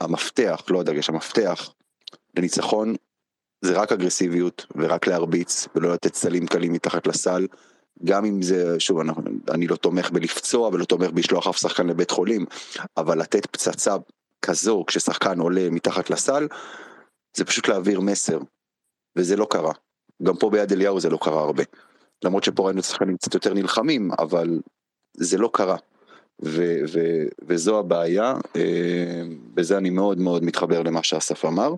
[0.00, 1.70] המפתח, לא הדגש, המפתח
[2.36, 2.94] לניצחון
[3.64, 7.46] זה רק אגרסיביות ורק להרביץ ולא לתת סלים קלים מתחת לסל.
[8.04, 9.12] גם אם זה, שוב, אני,
[9.50, 12.46] אני לא תומך בלפצוע ולא תומך בשלוח אף שחקן לבית חולים,
[12.96, 13.96] אבל לתת פצצה
[14.42, 16.48] כזו כששחקן עולה מתחת לסל,
[17.36, 18.38] זה פשוט להעביר מסר,
[19.16, 19.72] וזה לא קרה.
[20.22, 21.62] גם פה ביד אליהו זה לא קרה הרבה.
[22.24, 24.60] למרות שפה ראינו שחקנים קצת יותר נלחמים, אבל
[25.16, 25.76] זה לא קרה.
[26.44, 29.22] ו- ו- וזו הבעיה, אה,
[29.54, 31.74] בזה אני מאוד מאוד מתחבר למה שאסף אמר.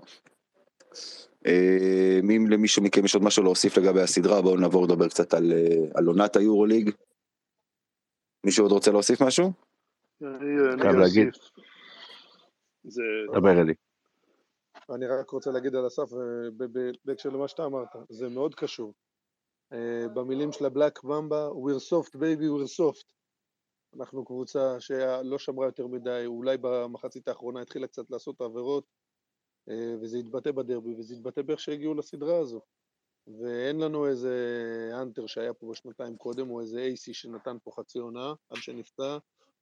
[1.45, 5.51] אה, אם למישהו מכם יש עוד משהו להוסיף לגבי הסדרה, בואו נעבור לדבר קצת על,
[5.51, 6.89] אה, על עונת היורוליג.
[8.45, 9.51] מישהו עוד רוצה להוסיף משהו?
[10.21, 11.27] אני חייב אני להגיד.
[12.83, 13.01] זה,
[13.39, 13.73] דבר אלי.
[14.95, 18.93] אני רק רוצה להגיד על אה, ב- בהקשר למה שאתה אמרת, זה מאוד קשור.
[19.73, 23.03] אה, במילים של הבלק במבה, we're soft baby, we're soft.
[23.99, 29.00] אנחנו קבוצה שלא שמרה יותר מדי, אולי במחצית האחרונה התחילה קצת לעשות עבירות, אה,
[30.01, 32.61] וזה התבטא בדרבי, וזה התבטא באיך שהגיעו לסדרה הזו.
[33.27, 34.35] ואין לנו איזה
[35.01, 39.17] אנטר שהיה פה בשנתיים קודם, או איזה אייסי שנתן פה חצי עונה עד שנפצע,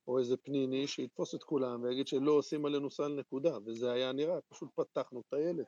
[0.07, 4.41] או איזה פניני שיתפוס את כולם ויגיד שלא עושים עלינו סל נקודה, וזה היה נראה,
[4.49, 5.67] פשוט פתחנו טיילת.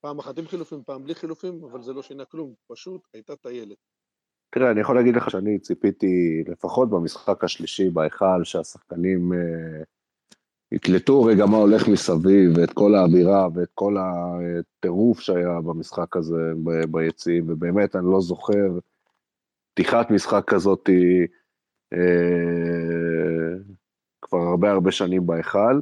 [0.00, 3.76] פעם אחת עם חילופים, פעם בלי חילופים, אבל זה לא שינה כלום, פשוט הייתה טיילת.
[4.50, 9.82] תראה, אני יכול להגיד לך שאני ציפיתי, לפחות במשחק השלישי בהיכל, שהשחקנים אה,
[10.72, 16.84] יקלטו רגע מה הולך מסביב, ואת כל האווירה ואת כל הטירוף שהיה במשחק הזה ב-
[16.90, 18.78] ביציעים, ובאמת, אני לא זוכר
[19.74, 20.90] פתיחת משחק כזאת
[21.92, 21.98] אה,
[24.22, 25.80] כבר הרבה הרבה שנים בהיכל.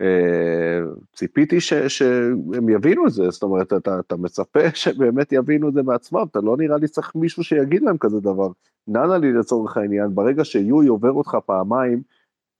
[0.00, 0.80] אה,
[1.16, 5.82] ציפיתי ש, שהם יבינו את זה, זאת אומרת, אתה, אתה מצפה שבאמת יבינו את זה
[5.82, 8.48] בעצמם, אתה לא נראה לי צריך מישהו שיגיד להם כזה דבר.
[8.88, 12.02] ננה לי לצורך העניין, ברגע שיואי עובר אותך פעמיים,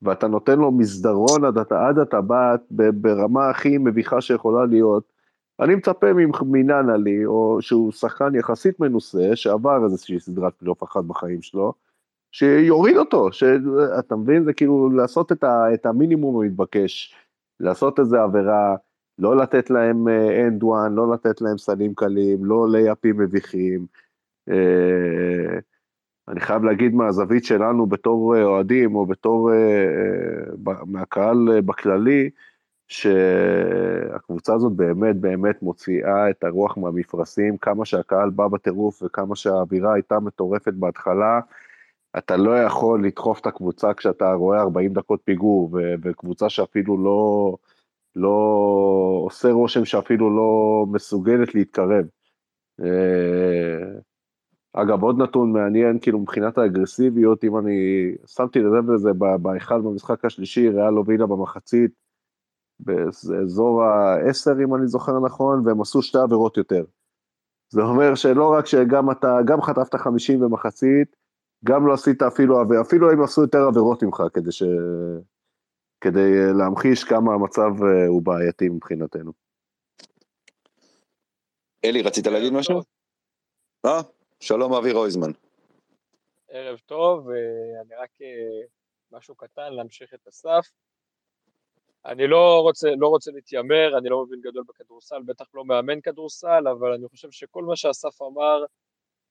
[0.02, 5.12] ואתה נותן לו מסדרון עד, עד, הטבעת ברמה הכי מביכה שיכולה להיות,
[5.60, 6.06] אני מצפה
[6.42, 11.72] מננה לי, או שהוא שחקן יחסית מנוסה, שעבר איזושהי סדרת פלייאוף אחת בחיים שלו,
[12.32, 14.44] שיוריד אותו, שאתה מבין?
[14.44, 17.14] זה כאילו לעשות את, ה, את המינימום המתבקש,
[17.60, 18.76] לעשות איזה עבירה,
[19.18, 20.08] לא לתת להם
[20.46, 23.86] and one, לא לתת להם סלים קלים, לא לייאפים מביכים.
[24.48, 25.58] אה,
[26.30, 32.30] אני חייב להגיד מהזווית שלנו בתור אה, אוהדים, או בתור, אה, אה, מהקהל אה, בכללי,
[32.88, 40.20] שהקבוצה הזאת באמת באמת מוציאה את הרוח מהמפרשים, כמה שהקהל בא בטירוף וכמה שהאווירה הייתה
[40.20, 41.40] מטורפת בהתחלה,
[42.18, 47.56] אתה לא יכול לדחוף את הקבוצה כשאתה רואה 40 דקות פיגור, ו- וקבוצה שאפילו לא,
[48.16, 48.30] לא
[49.24, 52.04] עושה רושם שאפילו לא מסוגלת להתקרב.
[54.72, 60.24] אגב, עוד נתון מעניין, כאילו מבחינת האגרסיביות, אם אני שמתי לב לזה ב- בהיכל במשחק
[60.24, 61.90] השלישי, ריאל הובילה במחצית,
[62.80, 66.85] באזור ה-10 אם אני זוכר נכון, והם עשו שתי עבירות יותר.
[67.68, 71.16] זה אומר שלא רק שגם אתה, גם חטפת 50 במחצית,
[71.64, 74.62] גם לא עשית אפילו, אפילו הם עשו יותר עבירות ממך, כדי, ש...
[76.00, 79.33] כדי להמחיש כמה המצב אה, הוא בעייתי מבחינתנו.
[81.85, 82.80] אלי, רצית להגיד משהו?
[83.87, 84.00] אה,
[84.42, 85.31] שלום אבי רויזמן.
[86.48, 88.66] ערב טוב, אה, אני רק אה,
[89.12, 90.66] משהו קטן להמשיך את אסף.
[92.07, 96.68] אני לא רוצה, לא רוצה להתיימר, אני לא מבין גדול בכדורסל, בטח לא מאמן כדורסל,
[96.68, 98.64] אבל אני חושב שכל מה שאסף אמר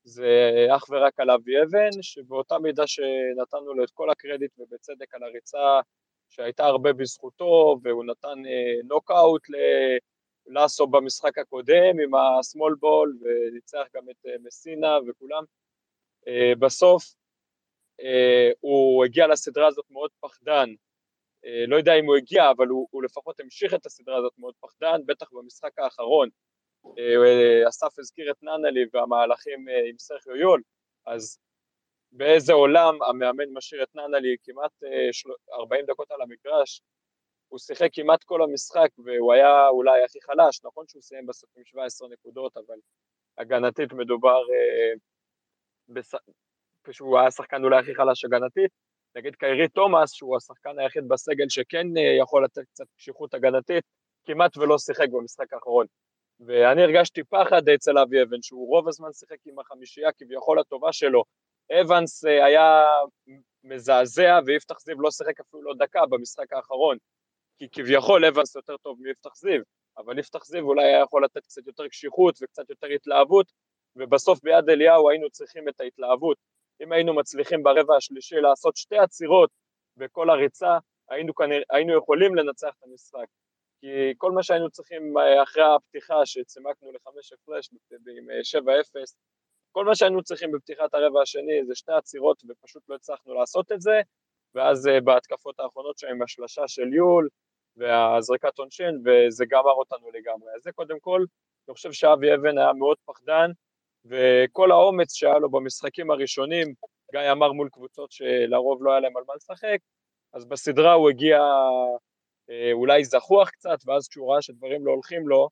[0.03, 5.23] זה אך ורק על אבי אבן, שבאותה מידה שנתנו לו את כל הקרדיט ובצדק על
[5.23, 5.79] הריצה
[6.29, 9.41] שהייתה הרבה בזכותו, והוא נתן אה, נוקאוט
[10.49, 15.43] ללאסו במשחק הקודם עם השמאל בול, וניצח גם את אה, מסינה וכולם.
[16.27, 17.03] אה, בסוף
[18.01, 20.69] אה, הוא הגיע לסדרה הזאת מאוד פחדן,
[21.67, 25.01] לא יודע אם הוא הגיע, אבל הוא, הוא לפחות המשיך את הסדרה הזאת מאוד פחדן,
[25.05, 26.29] בטח במשחק האחרון.
[27.69, 30.61] אסף הזכיר את ננלי והמהלכים עם סרחיו יול,
[31.05, 31.39] אז
[32.11, 36.81] באיזה עולם המאמן משאיר את ננלי כמעט אה, של- 40 דקות על המגרש,
[37.49, 41.63] הוא שיחק כמעט כל המשחק והוא היה אולי הכי חלש, נכון שהוא סיים בסוף עם
[41.65, 42.79] 17 נקודות, אבל
[43.37, 44.93] הגנתית מדובר, אה,
[45.89, 46.11] בס...
[46.91, 48.71] שהוא היה השחקן אולי הכי חלש הגנתית,
[49.15, 53.83] נגיד קיירי תומאס, שהוא השחקן היחיד בסגל שכן אה, יכול לתת קצת קשיחות הגנתית,
[54.25, 55.85] כמעט ולא שיחק במשחק האחרון.
[56.39, 61.23] ואני הרגשתי פחד אצל אבי אבן, שהוא רוב הזמן שיחק עם החמישייה כביכול הטובה שלו.
[61.71, 62.85] אבנס אה, היה
[63.63, 66.97] מזעזע ויפתח זיו לא שיחק אפילו לא דקה במשחק האחרון,
[67.59, 69.61] כי כביכול אבנס יותר טוב מיפתח זיו,
[69.97, 73.51] אבל יפתח זיו אולי היה יכול לתת קצת יותר קשיחות וקצת יותר התלהבות,
[73.95, 76.37] ובסוף ביד אליהו היינו צריכים את ההתלהבות.
[76.83, 79.49] אם היינו מצליחים ברבע השלישי לעשות שתי עצירות
[79.97, 80.77] בכל הריצה,
[81.09, 83.25] היינו, כנראה, היינו יכולים לנצח את המשחק.
[83.81, 88.27] כי כל מה שהיינו צריכים אה, אחרי הפתיחה שצימקנו לחמש הפרש עם
[88.63, 89.01] 7-0, אה,
[89.71, 93.81] כל מה שהיינו צריכים בפתיחת הרבע השני זה שתי עצירות ופשוט לא הצלחנו לעשות את
[93.81, 94.01] זה,
[94.55, 97.29] ואז אה, בהתקפות האחרונות שם עם השלשה של יול
[97.77, 100.49] והזריקת עונשין, וזה גמר אותנו לגמרי.
[100.55, 101.23] אז זה קודם כל,
[101.67, 103.51] אני חושב שאבי אבן היה מאוד פחדן,
[104.05, 106.73] וכל האומץ שהיה לו במשחקים הראשונים,
[107.11, 109.77] גיא אמר מול קבוצות שלרוב לא היה להם על מה לשחק,
[110.33, 111.39] אז בסדרה הוא הגיע
[112.49, 115.49] אה, אולי זחוח קצת, ואז כשהוא ראה שדברים לא הולכים לו,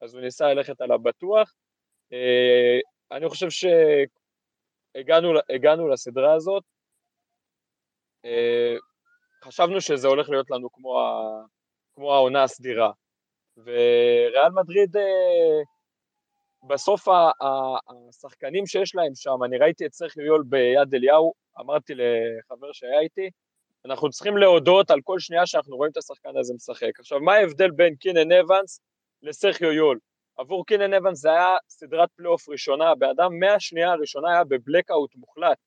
[0.00, 1.54] אז הוא ניסה ללכת על הבטוח.
[2.12, 2.78] אה,
[3.12, 3.48] אני חושב
[4.94, 6.62] שהגענו לסדרה הזאת,
[8.24, 8.74] אה,
[9.44, 11.04] חשבנו שזה הולך להיות לנו כמו, ה,
[11.96, 12.90] כמו העונה הסדירה.
[13.56, 14.96] וריאל מדריד,
[16.68, 23.00] בסוף השחקנים שיש להם שם, אני ראיתי את סרחיו יול ביד אליהו, אמרתי לחבר שהיה
[23.00, 23.30] איתי,
[23.84, 27.00] אנחנו צריכים להודות על כל שנייה שאנחנו רואים את השחקן הזה משחק.
[27.00, 28.80] עכשיו, מה ההבדל בין קינן אבנס
[29.22, 29.98] לסרחיו יול?
[30.36, 35.58] עבור קינן אבנס זה היה סדרת פלייאוף ראשונה, באדם מהשנייה הראשונה היה ב blackout מוחלט.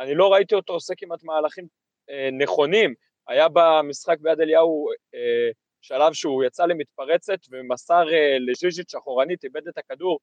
[0.00, 1.66] אני לא ראיתי אותו עושה כמעט מהלכים
[2.10, 2.94] אה, נכונים.
[3.28, 5.50] היה במשחק ביד אליהו אה,
[5.86, 10.18] שלב שהוא יצא למתפרצת ומסר אה, לז'יז'יץ' אחורנית, איבד את הכדור,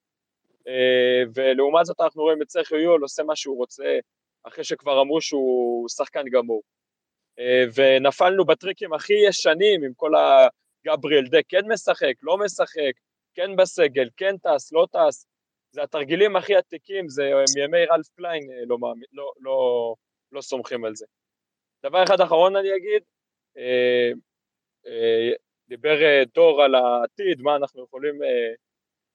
[0.68, 4.00] אה, ולעומת זאת אנחנו רואים את סרחיו יול עושה מה שהוא רוצה,
[4.44, 6.62] אחרי שכבר אמרו שהוא שחקן גמור.
[7.40, 12.94] אה, ונפלנו בטריקים הכי ישנים עם כל הגבריאל דק, כן משחק, לא משחק,
[13.36, 15.26] כן בסגל, כן טס, לא טס,
[15.72, 18.78] זה התרגילים הכי עתיקים, זה מימי רלף קליין אה, לא,
[19.12, 19.96] לא, לא,
[20.32, 21.06] לא סומכים על זה.
[21.86, 23.04] דבר אחד אחרון אני אגיד,
[23.58, 24.12] אה,
[25.68, 28.16] דיבר דור על העתיד, מה אנחנו יכולים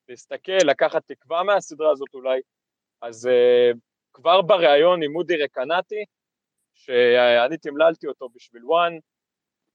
[0.08, 2.40] להסתכל, לקחת תקווה מהסדרה הזאת אולי,
[3.02, 3.28] אז
[4.12, 6.04] כבר בריאיון עם אודי רקנטי,
[6.74, 8.98] שאני תמללתי אותו בשביל וואן,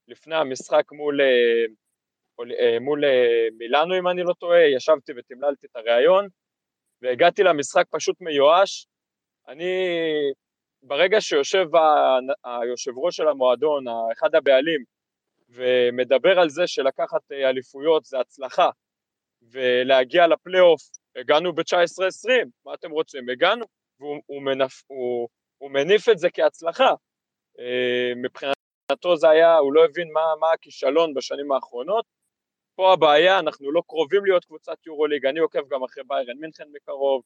[0.08, 1.64] לפני המשחק מול, אה,
[2.60, 6.28] אה, מול אה, מילאנו אם אני לא טועה, ישבתי ותמללתי את הריאיון,
[7.02, 8.86] והגעתי למשחק פשוט מיואש.
[9.48, 9.72] אני,
[10.82, 11.66] ברגע שיושב
[12.44, 14.84] היושב ראש של המועדון, אחד הבעלים,
[15.54, 18.70] ומדבר על זה שלקחת אליפויות זה הצלחה,
[19.42, 20.80] ולהגיע לפלייאוף,
[21.16, 23.28] הגענו ב-19-20, מה אתם רוצים?
[23.28, 23.64] הגענו,
[24.00, 24.82] והוא מנפ...
[24.86, 26.90] הוא, הוא מניף את זה כהצלחה.
[27.58, 32.04] אה, מבחינתו זה היה, הוא לא הבין מה, מה הכישלון בשנים האחרונות.
[32.76, 37.22] פה הבעיה, אנחנו לא קרובים להיות קבוצת יורוליג, אני עוקב גם אחרי ביירן מינכן מקרוב,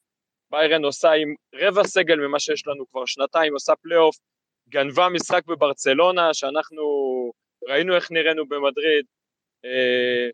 [0.50, 4.16] ביירן עושה עם רבע סגל ממה שיש לנו כבר שנתיים, עושה פלייאוף,
[4.68, 6.82] גנבה משחק בברצלונה, שאנחנו
[7.68, 9.04] ראינו איך נראינו במדריד,
[9.64, 10.28] אה,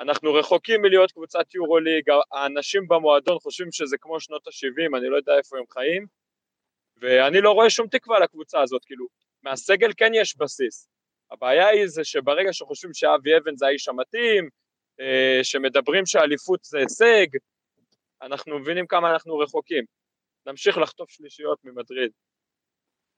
[0.00, 5.32] אנחנו רחוקים מלהיות קבוצת יורוליג, האנשים במועדון חושבים שזה כמו שנות ה-70, אני לא יודע
[5.38, 6.06] איפה הם חיים,
[6.96, 9.06] ואני לא רואה שום תקווה לקבוצה הזאת, כאילו,
[9.42, 10.88] מהסגל כן יש בסיס.
[11.30, 14.48] הבעיה היא זה שברגע שחושבים שאבי אבן זה האיש המתאים,
[15.00, 17.26] אה, שמדברים שאליפות זה הישג,
[18.22, 19.84] אנחנו מבינים כמה אנחנו רחוקים.
[20.46, 22.10] נמשיך לחטוף שלישיות ממדריד.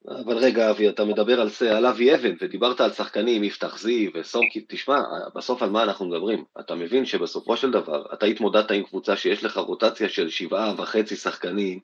[0.09, 4.65] אבל רגע אבי, אתה מדבר על, על אבי אבן ודיברת על שחקנים, יפתח זיו וסומקי,
[4.69, 5.03] תשמע,
[5.35, 6.45] בסוף על מה אנחנו מדברים?
[6.61, 11.17] אתה מבין שבסופו של דבר אתה התמודדת עם קבוצה שיש לך רוטציה של שבעה וחצי
[11.17, 11.81] שחקנים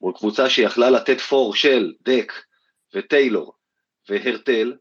[0.00, 2.32] מול קבוצה שיכלה לתת פור של דק
[2.94, 3.52] וטיילור
[4.08, 4.74] והרטל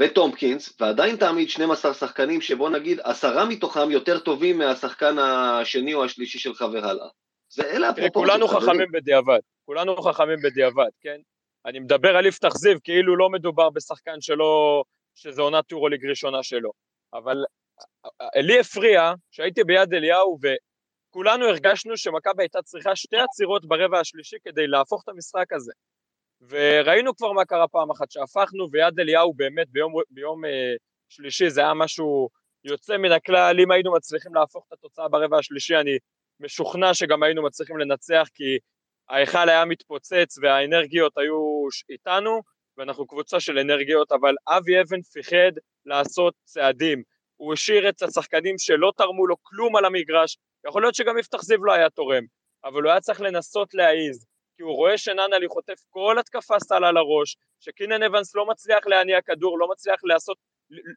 [0.00, 6.38] וטומפקינס, ועדיין תעמיד 12 שחקנים שבוא נגיד עשרה מתוכם יותר טובים מהשחקן השני או השלישי
[6.38, 7.08] שלך והלאה.
[7.48, 8.40] זה אלה הפרופורציות.
[8.40, 11.16] כולנו חכמים בדיעבד, כולנו חכמים בדיעבד, כן?
[11.66, 16.70] אני מדבר על יפתח זיו כאילו לא מדובר בשחקן שלו, שזו עונת טורוליג ראשונה שלו.
[17.12, 17.36] אבל
[18.36, 20.38] לי הפריע שהייתי ביד אליהו
[21.10, 25.72] כולנו הרגשנו שמכבי הייתה צריכה שתי עצירות ברבע השלישי כדי להפוך את המשחק הזה.
[26.48, 30.74] וראינו כבר מה קרה פעם אחת שהפכנו, ויד אליהו באמת ביום, ביום אה,
[31.08, 32.28] שלישי זה היה משהו
[32.64, 35.98] יוצא מן הכלל, אם היינו מצליחים להפוך את התוצאה ברבע השלישי, אני
[36.40, 38.58] משוכנע שגם היינו מצליחים לנצח, כי
[39.08, 42.42] ההיכל היה מתפוצץ והאנרגיות היו איתנו,
[42.76, 45.52] ואנחנו קבוצה של אנרגיות, אבל אבי אבן פיחד
[45.86, 47.02] לעשות צעדים.
[47.36, 50.38] הוא השאיר את השחקנים שלא תרמו לו כלום על המגרש,
[50.68, 52.24] יכול להיות שגם יפתח זיו לא היה תורם,
[52.64, 54.26] אבל הוא היה צריך לנסות להעיז,
[54.56, 59.22] כי הוא רואה שננלי חוטף כל התקפה סל על הראש, שקינן אבנס לא מצליח להניע
[59.22, 60.38] כדור, לא מצליח לעשות,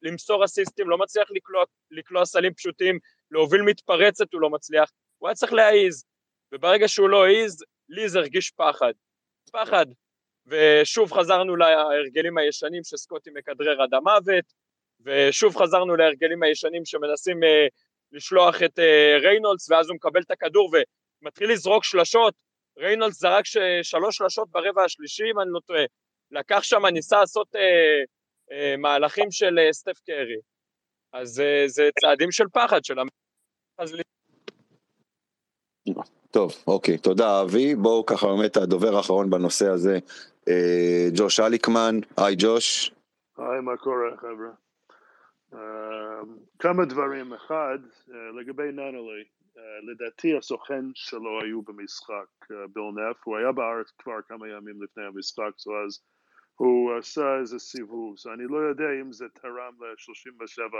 [0.01, 2.99] למסור אסיסטים, לא מצליח לקלוע, לקלוע סלים פשוטים,
[3.31, 6.05] להוביל מתפרצת הוא לא מצליח, הוא היה צריך להעיז,
[6.51, 8.93] וברגע שהוא לא העיז, לי זה הרגיש פחד,
[9.51, 9.85] פחד,
[10.45, 14.45] ושוב חזרנו להרגלים הישנים שסקוטי מכדרר עד המוות,
[15.01, 17.67] ושוב חזרנו להרגלים הישנים שמנסים אה,
[18.11, 20.71] לשלוח את אה, ריינולדס, ואז הוא מקבל את הכדור
[21.21, 22.33] ומתחיל לזרוק שלשות.
[22.77, 23.57] ריינולדס זרק ש...
[23.83, 25.83] שלוש שלשות ברבע השלישי, אם אני לא טועה.
[26.31, 28.03] לקח שם, ניסה לעשות אה,
[28.51, 30.39] אה, מהלכים של אה, סטף קרי.
[31.13, 33.07] אז אה, זה צעדים של פחד של המ...
[36.31, 37.75] טוב, אוקיי, תודה אבי.
[37.75, 39.99] בואו ככה באמת הדובר האחרון בנושא הזה,
[40.47, 41.99] אה, ג'וש אליקמן.
[42.17, 42.91] היי ג'וש.
[43.37, 44.49] היי, מה קורה חבר'ה?
[45.53, 46.21] אה,
[46.59, 47.33] כמה דברים.
[47.33, 47.79] אחד,
[48.13, 49.23] אה, לגבי ננלי,
[49.57, 55.03] אה, לדעתי הסוכן שלו היו במשחק, ביל נף, הוא היה בארץ כבר כמה ימים לפני
[55.03, 55.99] המשחק, so אז
[56.55, 60.75] הוא עשה איזה סיבוב, so אני לא יודע אם זה תרם ל-37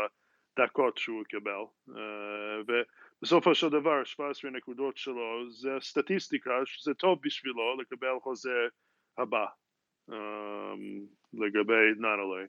[0.60, 2.76] דקות שהוא קיבל, אה,
[3.22, 8.68] ובסופו של דבר 17 נקודות שלו זה סטטיסטיקה שזה טוב בשבילו לקבל חוזה
[9.18, 9.46] הבא
[10.12, 10.74] אה,
[11.34, 12.46] לגבי ננלי.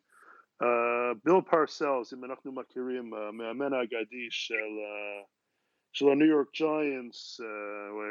[1.25, 5.27] ביל פרסלס, אם אנחנו מכירים, המאמן האגדי של uh,
[5.93, 7.41] של הניו יורק ג'יינטס,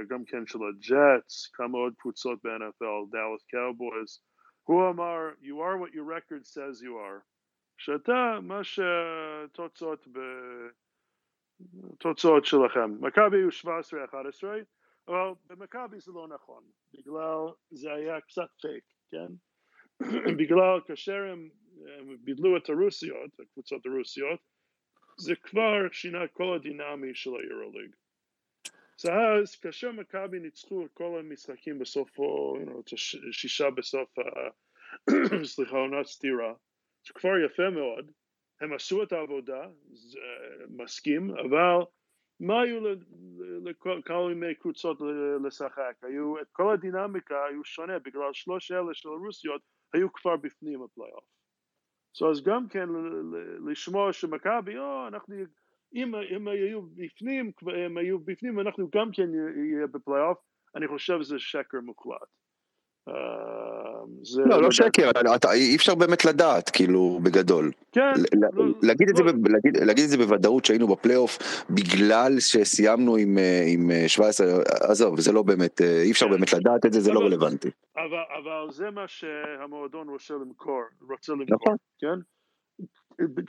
[0.09, 4.19] גם כן של הג'טס, כמה עוד קבוצות ב-NFL, דאלס קאובויז,
[4.63, 7.21] הוא אמר, you are what your record says you are.
[7.77, 10.19] שאתה, מה שתוצאות ב...
[11.97, 12.91] תוצאות שלכם.
[12.99, 13.65] מכבי היו 17-11,
[15.07, 17.37] אבל במכבי זה לא נכון, בגלל
[17.71, 19.33] זה היה קצת פייק, כן?
[20.39, 21.49] בגלל כאשר הם,
[21.99, 24.39] הם בידלו את הרוסיות, הקבוצות הרוסיות,
[25.17, 27.95] זה כבר שינה כל הדינמי של היורוליג.
[29.09, 32.19] אז כאשר מכבי ניצחו את כל המשחקים בסוף,
[32.79, 34.15] את השישה בסוף,
[35.53, 36.53] סליחה, עונת סטירה,
[37.07, 38.11] זה כבר יפה מאוד,
[38.61, 39.67] הם עשו את העבודה,
[40.69, 41.85] מסכים, אבל
[42.39, 42.95] מה היו
[43.63, 45.01] לכל מיני קבוצות
[45.45, 45.93] לשחק?
[46.01, 49.61] היו, את כל הדינמיקה היו שונה, בגלל שלוש אלה של הרוסיות
[49.93, 51.23] היו כבר בפנים הפלייאוף.
[52.17, 52.89] So אז גם כן
[53.67, 55.35] לשמוע שמכבי, או אנחנו,
[55.93, 57.51] אם הם היו בפנים,
[57.85, 60.37] הם היו בפנים, אנחנו גם כן נהיה בפלייאוף,
[60.75, 62.27] אני חושב שזה שקר מוחלט.
[64.21, 67.71] זה לא, לא שקר, אתה, אי אפשר באמת לדעת, כאילו, בגדול.
[67.91, 68.11] כן.
[68.53, 73.37] לא, להגיד, את זה, להגיד, להגיד את זה בוודאות שהיינו בפלייאוף בגלל שסיימנו עם,
[73.67, 74.47] עם 17,
[74.89, 77.69] עזוב, זה לא באמת, אי אפשר באמת לדעת את זה, זה לא רלוונטי.
[77.95, 82.19] אבל, אבל זה מה שהמועדון רוצה למכור, רוצה למכור, כן?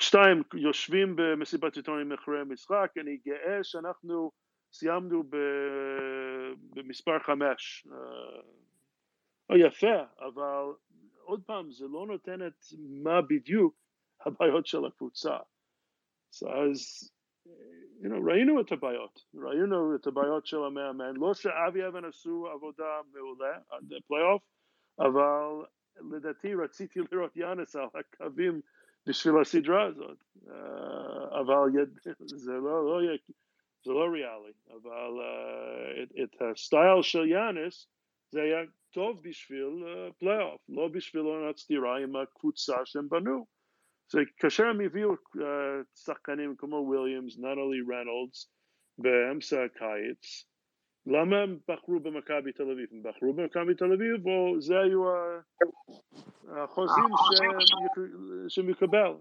[0.01, 4.31] שתיים, יושבים במסיבת עיתונאים אחרי המשחק, אני גאה שאנחנו
[4.73, 5.23] סיימנו
[6.75, 7.87] במספר חמש.
[9.51, 10.65] או יפה, אבל
[11.23, 13.75] עוד פעם, זה לא נותן את מה בדיוק
[14.21, 15.37] הבעיות של הקבוצה.
[16.31, 17.11] אז
[18.01, 23.01] you know, ראינו את הבעיות, ראינו את הבעיות של המאמן, לא שאבי אבן עשו עבודה
[23.13, 24.43] מעולה עד הפלייאוף,
[24.99, 25.67] אבל
[26.11, 28.61] לדעתי רציתי לראות יאנס על הקווים
[29.07, 30.25] בשביל הסדרה הזאת,
[31.31, 31.69] אבל
[32.17, 33.17] זה לא, לא,
[33.85, 37.89] זה לא ריאלי, אבל uh, את, את הסטייל של יאנס
[38.31, 38.61] זה היה
[38.93, 39.85] טוב בשביל
[40.19, 43.47] פלייאוף, לא בשביל עונה סדירה עם הקבוצה שהם בנו.
[44.13, 45.11] זה כאשר הם הביאו
[45.95, 48.53] שחקנים כמו וויליאמס, ננלי, ריינולדס
[48.99, 50.51] באמצע הקיץ,
[51.07, 52.89] למה הם בחרו במכבי תל אביב?
[52.93, 55.03] הם בחרו במכבי תל אביב או זה היו
[56.49, 57.05] החוזים
[58.49, 59.15] שהם יקבל?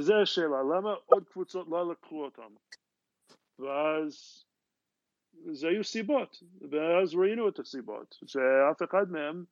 [0.00, 2.54] זה השאלה, למה עוד קבוצות לא לקחו אותם?
[3.58, 4.44] ואז
[5.52, 9.44] זה היו סיבות, ואז ראינו את הסיבות, שאף אחד מהם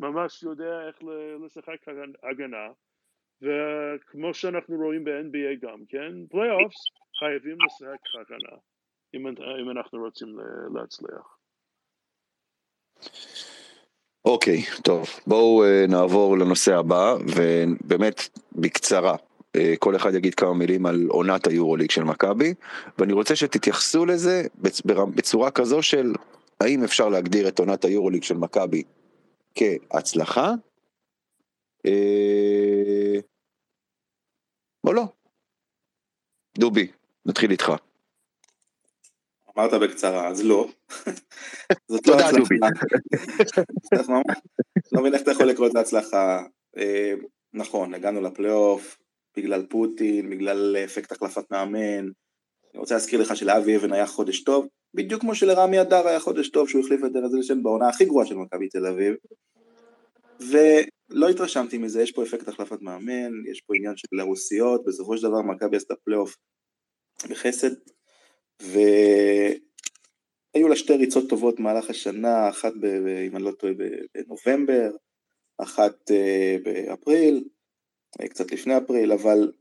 [0.00, 0.96] ממש יודע איך
[1.44, 1.88] לשחק
[2.22, 2.68] הגנה,
[3.42, 6.76] וכמו שאנחנו רואים ב-NBA גם כן, פלייאופס
[7.18, 8.56] חייבים לשחק הגנה,
[9.14, 9.26] אם,
[9.62, 10.38] אם אנחנו רוצים
[10.74, 11.38] להצליח.
[14.24, 19.16] אוקיי, okay, טוב, בואו uh, נעבור לנושא הבא, ובאמת בקצרה.
[19.78, 22.54] כל אחד יגיד כמה מילים על עונת היורוליג של מכבי,
[22.98, 24.42] ואני רוצה שתתייחסו לזה
[25.14, 26.12] בצורה כזו של
[26.60, 28.82] האם אפשר להגדיר את עונת היורוליג של מכבי
[29.54, 30.52] כהצלחה,
[31.86, 33.20] אה...
[34.86, 35.04] או לא.
[36.58, 36.88] דובי,
[37.26, 37.72] נתחיל איתך.
[39.58, 40.68] אמרת בקצרה, אז לא.
[41.90, 42.68] זאת לא הצלחה.
[44.92, 46.42] לא מבין איך אתה יכול לקרוא את ההצלחה.
[47.52, 48.98] נכון, הגענו לפלייאוף,
[49.36, 52.08] בגלל פוטין, בגלל אפקט החלפת מאמן.
[52.74, 56.48] אני רוצה להזכיר לך שלאבי אבן היה חודש טוב, בדיוק כמו שלרמי הדר היה חודש
[56.48, 59.14] טוב שהוא החליף את דרזלשן בעונה הכי גרועה של מכבי תל אביב.
[60.40, 65.22] ולא התרשמתי מזה, יש פה אפקט החלפת מאמן, יש פה עניין של הרוסיות, בסופו של
[65.28, 66.36] דבר מכבי עשתה פלייאוף
[67.30, 67.70] בחסד,
[68.62, 69.58] והיו
[70.68, 72.84] לה שתי ריצות טובות במהלך השנה, אחת, ב,
[73.26, 73.72] אם אני לא טועה,
[74.14, 74.90] בנובמבר,
[75.58, 77.44] אחת אה, באפריל,
[78.28, 79.52] קצת לפני אפריל, אבל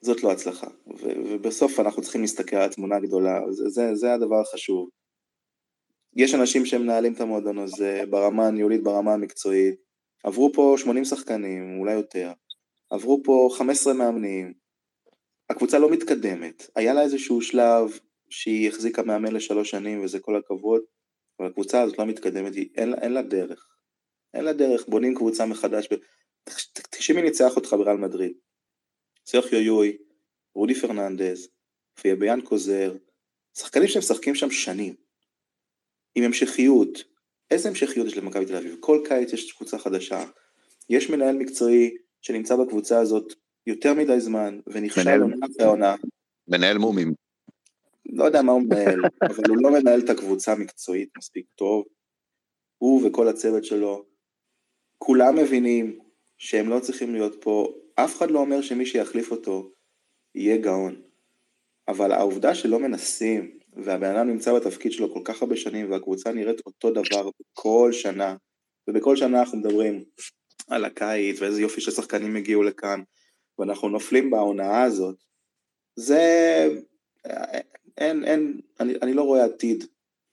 [0.00, 0.66] זאת לא הצלחה.
[0.86, 4.88] ובסוף אנחנו צריכים להסתכל על התמונה הגדולה, זה, זה, זה הדבר החשוב.
[6.16, 9.74] יש אנשים שמנהלים את המועדון הזה ברמה הניהולית, ברמה המקצועית,
[10.24, 12.32] עברו פה 80 שחקנים, אולי יותר,
[12.90, 14.52] עברו פה 15 מאמנים,
[15.50, 17.98] הקבוצה לא מתקדמת, היה לה איזשהו שלב
[18.30, 20.82] שהיא החזיקה מאמן לשלוש שנים וזה כל הכבוד,
[21.38, 23.66] אבל הקבוצה הזאת לא מתקדמת, אין, אין לה דרך,
[24.34, 25.88] אין לה דרך, בונים קבוצה מחדש,
[26.72, 28.32] תקשיב מי ניצח אותך בריאל מדריד,
[29.26, 29.96] סרחיו יול,
[30.54, 31.48] רודי פרננדז,
[31.94, 32.96] פביאן קוזר,
[33.58, 34.94] שחקנים שמשחקים שם שנים,
[36.14, 37.04] עם המשכיות,
[37.50, 38.76] איזה המשכיות יש למכבי תל אביב?
[38.80, 40.24] כל קיץ יש קבוצה חדשה,
[40.90, 43.34] יש מנהל מקצועי שנמצא בקבוצה הזאת
[43.66, 45.94] יותר מדי זמן, ונכשל עונה אחרי עונה.
[46.48, 47.14] מנהל מומים.
[48.06, 51.84] לא יודע מה הוא מנהל, אבל הוא לא מנהל את הקבוצה המקצועית מספיק טוב.
[52.78, 54.04] הוא וכל הצוות שלו,
[54.98, 56.03] כולם מבינים
[56.44, 59.70] שהם לא צריכים להיות פה, אף אחד לא אומר שמי שיחליף אותו
[60.34, 61.02] יהיה גאון.
[61.88, 66.60] אבל העובדה שלא מנסים, והבן אדם נמצא בתפקיד שלו כל כך הרבה שנים, והקבוצה נראית
[66.66, 68.36] אותו דבר כל שנה,
[68.88, 70.04] ובכל שנה אנחנו מדברים
[70.68, 73.02] על הקיץ, ואיזה יופי ששחקנים הגיעו לכאן,
[73.58, 75.16] ואנחנו נופלים בהונאה הזאת,
[75.96, 76.68] זה...
[77.98, 79.84] אין, אין, אני, אני לא רואה עתיד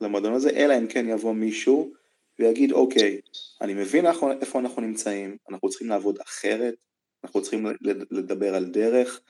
[0.01, 1.93] למועדון הזה, אלא אם כן יבוא מישהו
[2.41, 3.21] ויגיד, אוקיי,
[3.61, 4.05] אני מבין
[4.41, 6.75] איפה אנחנו נמצאים, אנחנו צריכים לעבוד אחרת,
[7.23, 7.65] אנחנו צריכים
[8.11, 9.21] לדבר על דרך,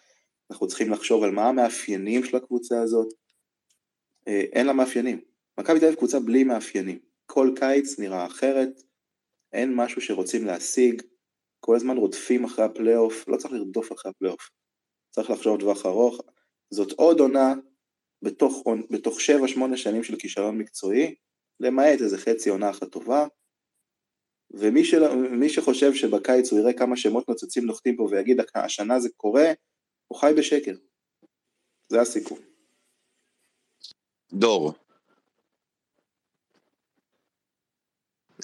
[0.52, 3.14] אנחנו צריכים לחשוב על מה המאפיינים של הקבוצה הזאת.
[4.28, 5.22] אה, אין לה מאפיינים.
[5.58, 7.00] מכבי תל אביב קבוצה בלי מאפיינים.
[7.26, 8.84] כל קיץ נראה אחרת,
[9.54, 11.02] אין משהו שרוצים להשיג,
[11.60, 14.50] כל הזמן רודפים אחרי הפלייאוף, לא צריך לרדוף אחרי הפלייאוף,
[15.10, 16.22] צריך לחשוב טווח ארוך,
[16.70, 17.54] זאת עוד עונה
[18.22, 21.16] בתוך, בתוך 7-8 שנים של כישלון מקצועי,
[21.62, 23.28] למעט איזה חצי עונה אחת טובה,
[24.52, 25.04] ומי של,
[25.50, 29.48] שחושב שבקיץ הוא יראה כמה שמות נוצצים נוחתים פה ויגיד השנה זה קורה,
[30.08, 30.76] הוא חי בשקר.
[31.90, 32.40] זה הסיכום.
[34.34, 34.74] דור.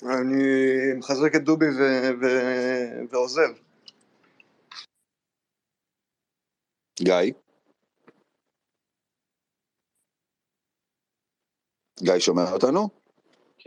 [0.04, 0.44] אני
[0.98, 3.50] מחזק את דובי ו- ו- ועוזב.
[7.00, 7.34] גיא?
[12.00, 13.07] גיא שומע אותנו?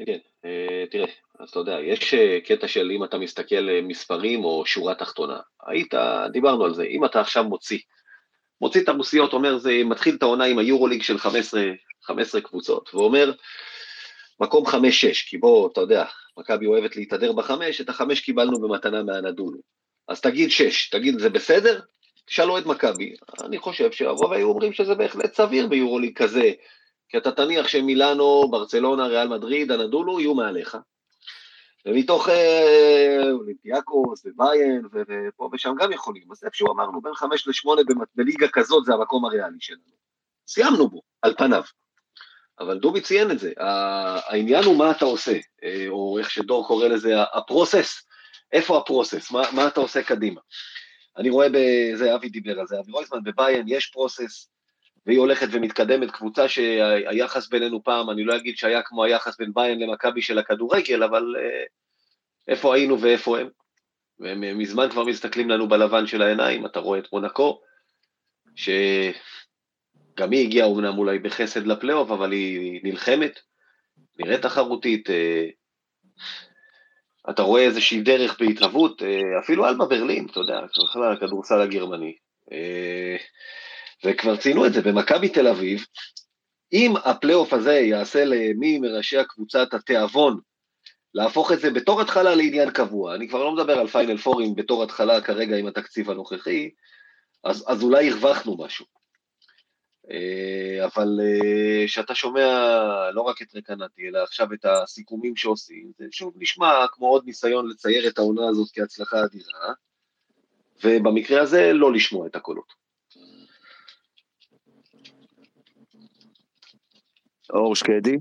[0.06, 0.18] כן.
[0.44, 1.06] אה, תראה,
[1.38, 5.38] אז אתה יודע, יש אה, קטע של אם אתה מסתכל אה, מספרים או שורה תחתונה.
[5.66, 5.94] היית,
[6.32, 7.78] דיברנו על זה, אם אתה עכשיו מוציא,
[8.60, 11.62] מוציא את המוסיות, אומר, זה מתחיל את העונה עם היורוליג של 15,
[12.02, 13.32] 15 קבוצות, ואומר,
[14.40, 14.70] מקום 5-6,
[15.26, 16.04] כי בוא, אתה יודע,
[16.38, 19.58] מכבי אוהבת להתהדר בחמש, את החמש קיבלנו במתנה מהנדולו.
[20.08, 21.80] אז תגיד שש, תגיד זה בסדר?
[22.26, 26.52] תשאלו את מכבי, אני חושב שהרוב היו אומרים שזה בהחלט סביר ביורוליג כזה,
[27.10, 30.76] כי אתה תניח שמילאנו, ברצלונה, ריאל מדריד, הנדולו יהיו מעליך.
[31.86, 37.82] ומתוך אה, אולימפיאקוס וביירן ופה ושם גם יכולים, אז איפשהו אמרנו בין חמש לשמונה
[38.14, 39.80] בליגה כזאת זה המקום הריאלי שלנו.
[40.46, 41.62] סיימנו בו, על פניו.
[42.60, 46.88] אבל דובי ציין את זה, העניין הוא מה אתה עושה, אה, או איך שדור קורא
[46.88, 48.06] לזה, ה process,
[48.52, 50.40] איפה ה process, מה, מה אתה עושה קדימה.
[51.16, 54.50] אני רואה בזה, אבי דיבר על זה, אבי רויזמן, בביירן יש process,
[55.06, 59.80] והיא הולכת ומתקדמת, קבוצה שהיחס בינינו פעם, אני לא אגיד שהיה כמו היחס בין ביירן
[59.80, 61.64] למכבי של הכדורגל, אבל אה,
[62.48, 63.48] איפה היינו ואיפה הם.
[64.18, 67.60] והם מזמן כבר מסתכלים לנו בלבן של העיניים, אתה רואה את מונקו,
[68.56, 68.70] ש...
[70.18, 73.40] גם היא הגיעה אומנם אולי בחסד לפלייאוף, אבל היא נלחמת,
[74.18, 75.46] נראית תחרותית, אה,
[77.30, 82.16] אתה רואה איזושהי דרך בהתהוות, אה, אפילו אלמה ברלין, אתה יודע, בכלל הכדורסל הגרמני.
[84.04, 85.86] וכבר ציינו את זה, במכבי תל אביב,
[86.72, 90.40] אם הפלייאוף הזה יעשה למי מראשי הקבוצת התיאבון
[91.14, 94.82] להפוך את זה בתור התחלה לעניין קבוע, אני כבר לא מדבר על פיינל פורים בתור
[94.82, 96.70] התחלה כרגע עם התקציב הנוכחי,
[97.44, 98.86] אז, אז אולי הרווחנו משהו.
[100.10, 102.46] אה, אבל אה, כשאתה שומע
[103.12, 107.68] לא רק את רקנתי, אלא עכשיו את הסיכומים שעושים, זה שוב נשמע כמו עוד ניסיון
[107.70, 109.72] לצייר את העונה הזאת כהצלחה אדירה,
[110.84, 112.79] ובמקרה הזה לא לשמוע את הקולות.
[117.52, 118.16] אור שקדי.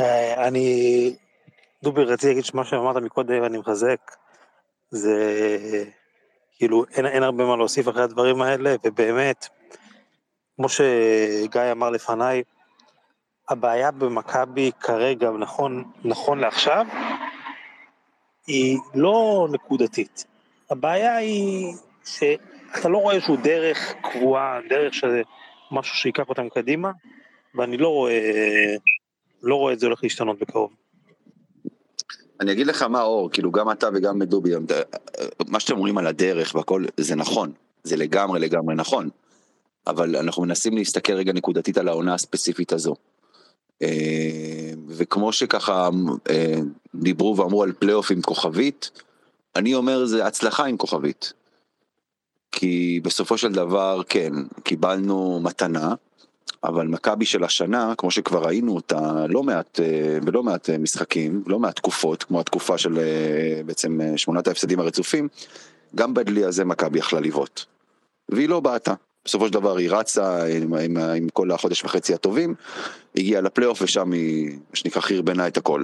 [0.00, 1.16] אה, אני,
[1.82, 4.00] דובי, רציתי להגיד שמה שאמרת מקודם, אני מחזק.
[4.90, 5.16] זה
[6.56, 9.48] כאילו אין, אין הרבה מה להוסיף אחרי הדברים האלה, ובאמת,
[10.56, 12.42] כמו שגיא אמר לפניי,
[13.48, 16.86] הבעיה במכבי כרגע, נכון, נכון לעכשיו,
[18.46, 20.24] היא לא נקודתית.
[20.70, 21.74] הבעיה היא
[22.76, 25.22] שאתה לא רואה איזשהו דרך קבועה, דרך שזה
[25.70, 26.90] משהו שיקח אותם קדימה,
[27.54, 28.20] ואני לא רואה,
[29.42, 30.70] לא רואה את זה הולך להשתנות בקרוב.
[32.40, 34.50] אני אגיד לך מה אור, כאילו גם אתה וגם דובי,
[35.48, 37.52] מה שאתם אומרים על הדרך והכל, זה נכון,
[37.84, 39.08] זה לגמרי לגמרי נכון,
[39.86, 42.94] אבל אנחנו מנסים להסתכל רגע נקודתית על העונה הספציפית הזו.
[43.82, 45.88] אה, וכמו שככה
[46.30, 46.54] אה,
[46.94, 48.90] דיברו ואמרו על פלייאוף עם כוכבית,
[49.56, 51.32] אני אומר זה הצלחה עם כוכבית.
[52.58, 54.32] כי בסופו של דבר, כן,
[54.62, 55.94] קיבלנו מתנה,
[56.64, 61.58] אבל מכבי של השנה, כמו שכבר ראינו אותה לא מעט, אה, בלא מעט משחקים, לא
[61.58, 62.98] מעט תקופות, כמו התקופה של
[63.66, 65.28] בעצם שמונת ההפסדים הרצופים,
[65.94, 67.60] גם בדלי הזה מכבי יכלה לבעוט.
[68.28, 68.94] והיא לא בעטה.
[69.24, 72.54] בסופו של דבר היא רצה עם, עם, עם כל החודש וחצי הטובים,
[73.16, 75.82] הגיעה לפלייאוף ושם היא, מה שנקרא, חרבנה את הכל.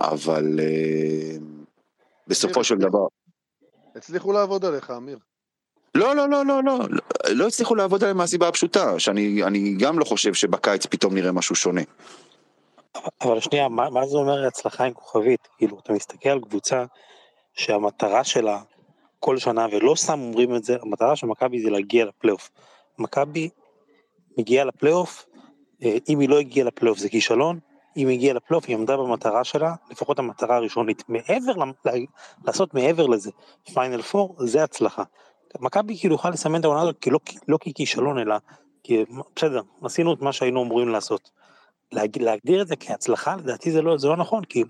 [0.00, 1.36] אבל אה,
[2.26, 3.06] בסופו של דבר...
[3.96, 5.18] הצליחו לעבוד עליך, אמיר.
[5.96, 6.78] לא, לא, לא, לא, לא,
[7.28, 11.80] לא הצליחו לעבוד עליהם מהסיבה הפשוטה, שאני גם לא חושב שבקיץ פתאום נראה משהו שונה.
[13.20, 15.48] אבל שנייה, מה, מה זה אומר הצלחה עם כוכבית?
[15.58, 16.84] כאילו, אתה מסתכל על קבוצה
[17.54, 18.60] שהמטרה שלה
[19.20, 22.50] כל שנה, ולא סתם אומרים את זה, המטרה של מכבי זה להגיע לפלייאוף.
[22.98, 23.48] מכבי
[24.38, 25.26] מגיעה לפלייאוף,
[25.82, 27.58] אה, אם היא לא הגיעה לפלייאוף זה כישלון,
[27.96, 31.02] אם היא הגיעה לפלייאוף היא עמדה במטרה שלה, לפחות המטרה הראשונית.
[31.08, 31.52] מעבר,
[32.44, 33.30] לעשות מעבר לזה,
[33.74, 35.02] פיינל פור, זה הצלחה.
[35.60, 38.36] מכבי כאילו יכולה לסמן את העונה הזאת לא, לא ככישלון, אלא
[38.82, 39.04] כי
[39.36, 41.30] בסדר, עשינו את מה שהיינו אמורים לעשות.
[41.92, 44.64] להגדיר את זה כהצלחה, לדעתי זה לא, זה לא נכון, כי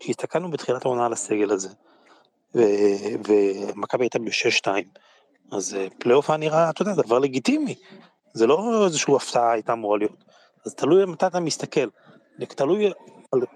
[0.00, 1.68] כשהסתכלנו בתחילת העונה על הסגל הזה,
[2.54, 4.68] ומכבי הייתה ב-6-2,
[5.52, 7.74] אז אה, פלייאוף היה נראה, אתה יודע, דבר לגיטימי,
[8.32, 10.24] זה לא איזושהי הפתעה הייתה אמורה להיות,
[10.66, 11.88] אז תלוי מתי אתה מסתכל,
[12.48, 12.92] תלוי,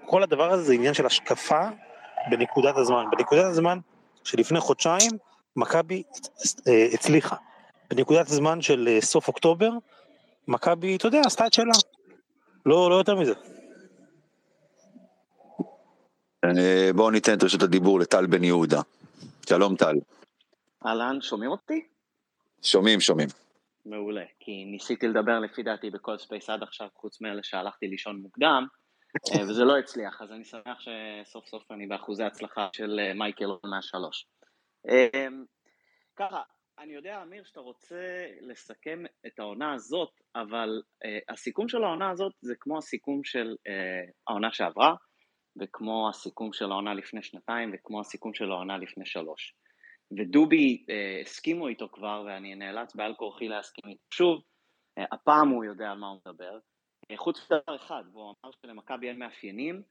[0.05, 1.61] כל הדבר הזה זה עניין של השקפה
[2.31, 3.79] בנקודת הזמן, בנקודת הזמן
[4.23, 5.11] שלפני חודשיים
[5.55, 6.03] מכבי
[6.67, 7.35] אה, הצליחה,
[7.89, 9.69] בנקודת הזמן של אה, סוף אוקטובר,
[10.47, 11.73] מכבי, אתה יודע, עשתה את שלה,
[12.65, 13.33] לא, לא יותר מזה.
[16.95, 18.81] בואו ניתן את רשות הדיבור לטל בן יהודה.
[19.49, 19.95] שלום טל.
[20.85, 21.85] אהלן, שומעים אותי?
[22.61, 23.29] שומעים, שומעים.
[23.85, 28.67] מעולה, כי ניסיתי לדבר לפי דעתי בכל space עד עכשיו, חוץ מאלה שהלכתי לישון מוקדם,
[29.35, 34.25] אה, וזה לא הצליח, אז אני שמח שסוף סוף אני באחוזי הצלחה של מייקל מהשלוש.
[36.15, 36.41] ככה,
[36.79, 40.81] אני יודע, אמיר, שאתה רוצה לסכם את העונה הזאת, אבל
[41.29, 43.55] הסיכום של העונה הזאת זה כמו הסיכום של
[44.27, 44.95] העונה שעברה,
[45.61, 49.53] וכמו הסיכום של העונה לפני שנתיים וכמו הסיכום של העונה לפני שלוש.
[50.17, 54.41] ודובי אה, הסכימו איתו כבר ואני נאלץ בעל כורחי להסכים איתו שוב,
[54.97, 56.59] אה, הפעם הוא יודע על מה הוא מדבר,
[57.11, 59.81] אה, חוץ מדבר אחד, והוא אמר שלמכבי אין מאפיינים,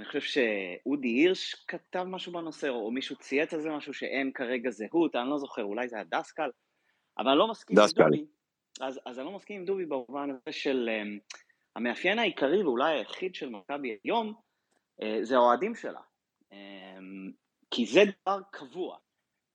[0.00, 4.70] אני חושב שאודי הירש כתב משהו בנושא, או מישהו צייץ על זה משהו שאין כרגע
[4.70, 6.50] זהות, אני לא זוכר, אולי זה היה דסקל,
[7.18, 8.02] אבל אני לא מסכים דסקל.
[8.02, 8.24] עם דובי,
[8.80, 11.36] אז, אז אני לא מסכים עם דובי במובן הזה של um,
[11.76, 14.34] המאפיין העיקרי ואולי היחיד של מכבי היום,
[15.02, 16.00] אה, זה האוהדים שלה,
[16.52, 17.30] אמ,
[17.70, 18.96] כי זה דבר קבוע,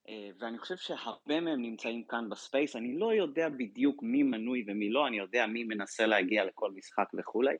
[0.09, 4.65] אה, ואני חושב שהרבה מהם נמצאים כאן ב space, אני לא יודע בדיוק מי מנוי
[4.67, 7.55] ומי לא, אני יודע מי מנסה להגיע לכל משחק וכולי.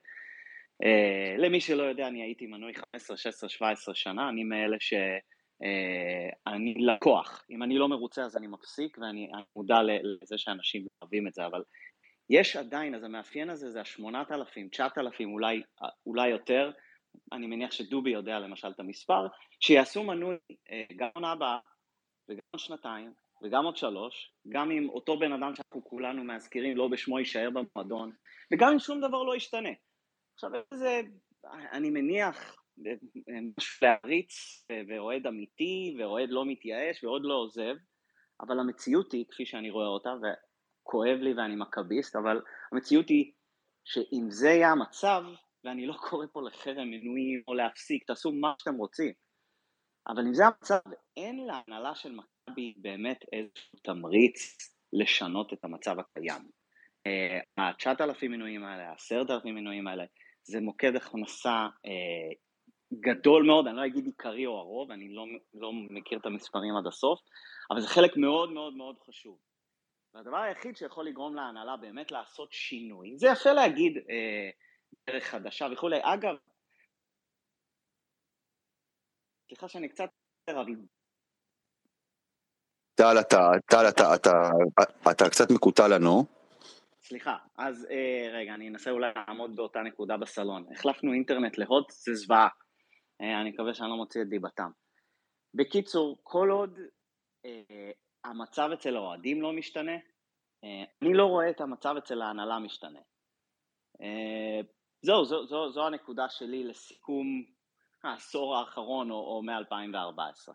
[0.84, 4.94] אה, למי שלא יודע, אני הייתי מנוי 15, 16, 17 שנה, אני מאלה ש...
[6.48, 11.34] אני לקוח, אם אני לא מרוצה אז אני מפסיק ואני מודע לזה שאנשים אוהבים את
[11.34, 11.64] זה, אבל
[12.30, 15.62] יש עדיין, אז המאפיין הזה זה השמונת אלפים, תשעת אלפים, אולי,
[16.06, 16.72] אולי יותר,
[17.32, 19.28] אני מניח שדובי יודע למשל את המספר,
[19.60, 20.36] שיעשו מנוי
[20.72, 21.58] אה, גם עונה הבאה
[22.30, 23.14] וגם עוד שנתיים
[23.44, 28.12] וגם עוד שלוש, גם אם אותו בן אדם שאנחנו כולנו מזכירים לא בשמו יישאר במועדון,
[28.54, 29.70] וגם אם שום דבר לא ישתנה.
[30.36, 31.02] עכשיו איזה,
[31.72, 32.56] אני מניח,
[33.58, 37.76] משהו להריץ ואוהד אמיתי ואוהד לא מתייאש ועוד לא עוזב,
[38.42, 43.32] אבל המציאות היא, כפי שאני רואה אותה, וכואב לי ואני מכביסט, אבל המציאות היא
[43.86, 45.24] שאם זה יהיה המצב,
[45.64, 49.14] ואני לא קורא פה לחרם מנויים או להפסיק, תעשו מה שאתם רוצים.
[50.08, 50.80] אבל אם זה המצב,
[51.18, 54.58] אין להנהלה של מכבי באמת איזשהו תמריץ
[54.94, 56.42] לשנות את המצב הקיים.
[57.58, 60.04] ה-9,000 מנויים האלה, ה-10,000 מנויים האלה,
[60.46, 62.32] זה מוקד הכנסה אה,
[62.94, 66.88] גדול מאוד, אני לא אגיד עיקרי או הרוב, אני לא, לא מכיר את המספרים עד
[66.88, 67.20] הסוף,
[67.72, 69.38] אבל זה חלק מאוד מאוד מאוד חשוב.
[70.14, 74.50] והדבר היחיד שיכול לגרום להנהלה באמת לעשות שינוי, זה יפה להגיד אה,
[75.08, 76.00] דרך חדשה וכולי.
[76.02, 76.36] אגב,
[79.48, 80.10] סליחה שאני קצת...
[82.96, 83.38] טל, אתה,
[83.72, 84.32] טל, אתה, אתה,
[85.12, 86.26] אתה קצת מקוטע לנו.
[87.08, 90.66] סליחה, אז אה, רגע, אני אנסה אולי לעמוד באותה נקודה בסלון.
[90.72, 92.48] החלפנו אינטרנט להוט, זה זוועה.
[93.22, 94.70] אה, אני מקווה שאני לא מוציא את דיבתם.
[95.54, 96.80] בקיצור, כל עוד
[97.46, 97.92] אה,
[98.24, 99.96] המצב אצל האוהדים לא משתנה,
[100.64, 103.00] אה, אני לא רואה את המצב אצל ההנהלה משתנה.
[104.02, 104.62] אה,
[105.02, 107.44] זהו, זו, זו, זו הנקודה שלי לסיכום
[108.04, 110.52] העשור האחרון או, או מ-2014.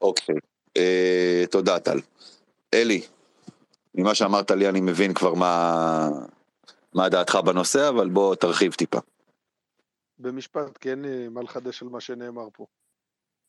[0.00, 0.34] אוקיי,
[0.76, 1.98] אה, תודה טל.
[2.74, 3.00] אלי,
[3.98, 6.08] ממה שאמרת לי אני מבין כבר מה,
[6.94, 8.98] מה דעתך בנושא, אבל בוא תרחיב טיפה.
[10.18, 12.66] במשפט, כי אין לי מה לחדש על מה שנאמר פה.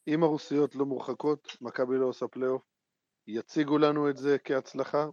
[0.07, 2.61] אם הרוסיות לא מורחקות, מכבי לא עושה פלייאוף,
[3.27, 5.07] יציגו לנו את זה כהצלחה,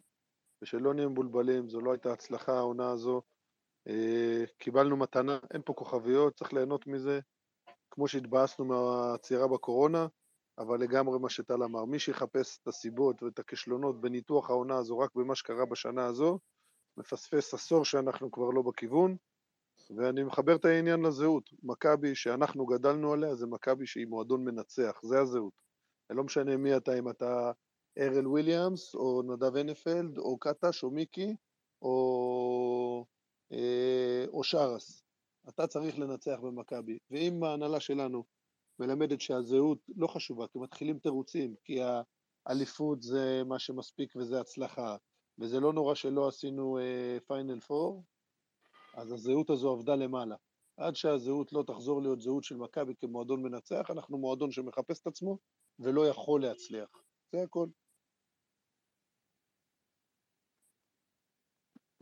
[0.63, 3.23] ושלא נהיה מבולבלים, זו לא הייתה הצלחה העונה הזו.
[3.89, 7.21] אה, קיבלנו מתנה, אין פה כוכביות, צריך ליהנות מזה,
[7.91, 10.07] כמו שהתבאסנו מהעצירה בקורונה,
[10.59, 15.15] אבל לגמרי מה שטל אמר, מי שיחפש את הסיבות ואת הכישלונות בניתוח העונה הזו רק
[15.15, 16.39] במה שקרה בשנה הזו,
[16.97, 19.17] מפספס עשור שאנחנו כבר לא בכיוון,
[19.97, 21.51] ואני מחבר את העניין לזהות.
[21.63, 25.53] מכבי שאנחנו גדלנו עליה זה מכבי שהיא מועדון מנצח, זה הזהות.
[26.11, 27.53] לא משנה מי אתה, אם אתה
[27.99, 31.37] ארל וויליאמס, או נדב הנפלד, או קטש, או מיקי,
[31.83, 33.05] או,
[33.53, 35.03] אה, או שרס.
[35.49, 36.99] אתה צריך לנצח במכבי.
[37.11, 38.25] ואם ההנהלה שלנו
[38.79, 41.79] מלמדת שהזהות לא חשובה, כי מתחילים תירוצים, כי
[42.47, 44.97] האליפות זה מה שמספיק וזה הצלחה,
[45.39, 46.79] וזה לא נורא שלא עשינו
[47.27, 48.05] פיינל uh, פור,
[48.95, 50.37] אז הזהות הזו עבדה למעלה.
[50.77, 55.39] עד שהזהות לא תחזור להיות זהות של מכבי כמועדון מנצח, אנחנו מועדון שמחפש את עצמו
[55.79, 56.89] ולא יכול להצליח.
[57.33, 57.69] זה הכל.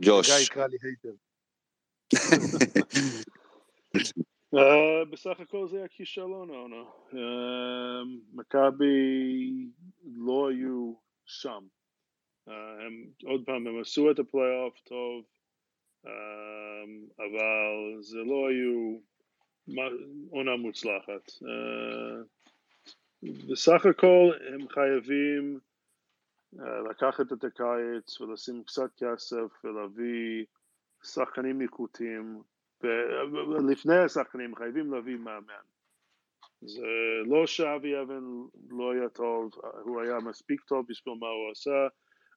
[0.01, 0.31] ג'וש.
[0.31, 1.15] גיא יקרא לי hater.
[4.55, 6.83] אה, בסך הכל זה הכישלון העונה.
[7.11, 7.17] אה,
[8.33, 9.69] מכבי
[10.05, 10.95] לא היו
[11.27, 11.67] שם.
[12.49, 15.25] Uh, הם עוד פעם, הם עשו את הפלייאוף טוב,
[17.19, 18.99] אבל זה לא היו
[20.31, 21.31] עונה מוצלחת.
[23.23, 25.59] בסך הכל הם חייבים
[26.91, 30.45] לקחת את הקיץ ולשים קצת כסף ולהביא
[31.03, 32.43] שחקנים איכותיים
[33.33, 35.65] ולפני השחקנים חייבים להביא מאמן.
[36.63, 36.87] זה
[37.27, 38.25] לא שאבי אבן
[38.71, 39.51] לא היה טוב,
[39.83, 41.87] הוא היה מספיק טוב בשביל מה הוא עשה,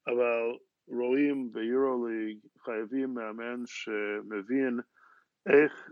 [0.07, 4.79] אבל רואים ביורוליג חייבים מאמן שמבין
[5.45, 5.89] איך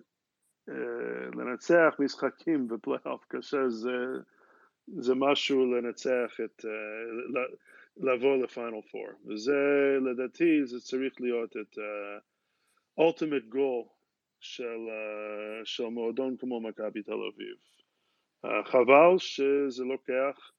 [0.70, 3.98] אה, לנצח משחקים בפלייאוף קשה, זה,
[4.88, 7.42] זה משהו לנצח את, אה,
[7.98, 11.78] לבוא לפיינל פור, וזה לדעתי זה צריך להיות את
[13.00, 13.95] ultimate goal
[14.40, 17.56] של, uh, של מועדון כמו מכבי תל אביב.
[18.46, 20.52] Uh, חבל שזה לוקח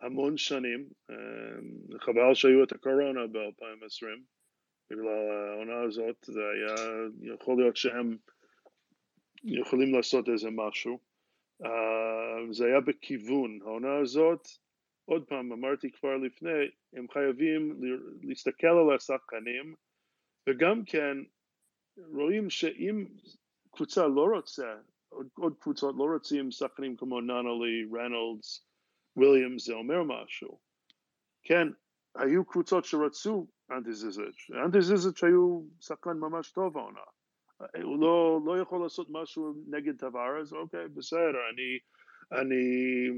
[0.00, 4.06] המון שנים, uh, חבל שהיו את הקורונה ב-2020,
[4.90, 6.74] בגלל העונה הזאת, זה היה,
[7.22, 8.16] יכול להיות שהם
[9.44, 10.98] יכולים לעשות איזה משהו.
[12.50, 14.48] זה היה בכיוון, העונה הזאת,
[15.04, 17.80] עוד פעם, אמרתי כבר לפני, הם חייבים
[18.22, 19.74] להסתכל על השחקנים,
[20.48, 21.16] וגם כן
[21.96, 23.06] רואים שאם
[23.70, 24.76] קבוצה לא רוצה,
[25.08, 28.66] עוד, עוד קבוצות לא רוצים שחקנים כמו נאנלי, רנולדס,
[29.16, 30.58] וויליאמס, זה אומר משהו.
[31.42, 31.68] כן,
[32.14, 37.00] היו קבוצות שרצו אנטי זיזיץ', אנטי זיזיץ' היו שחקן ממש טוב העונה.
[37.82, 41.78] הוא לא, לא יכול לעשות משהו נגד טווארז, אוקיי, בסדר, אני,
[42.40, 42.64] אני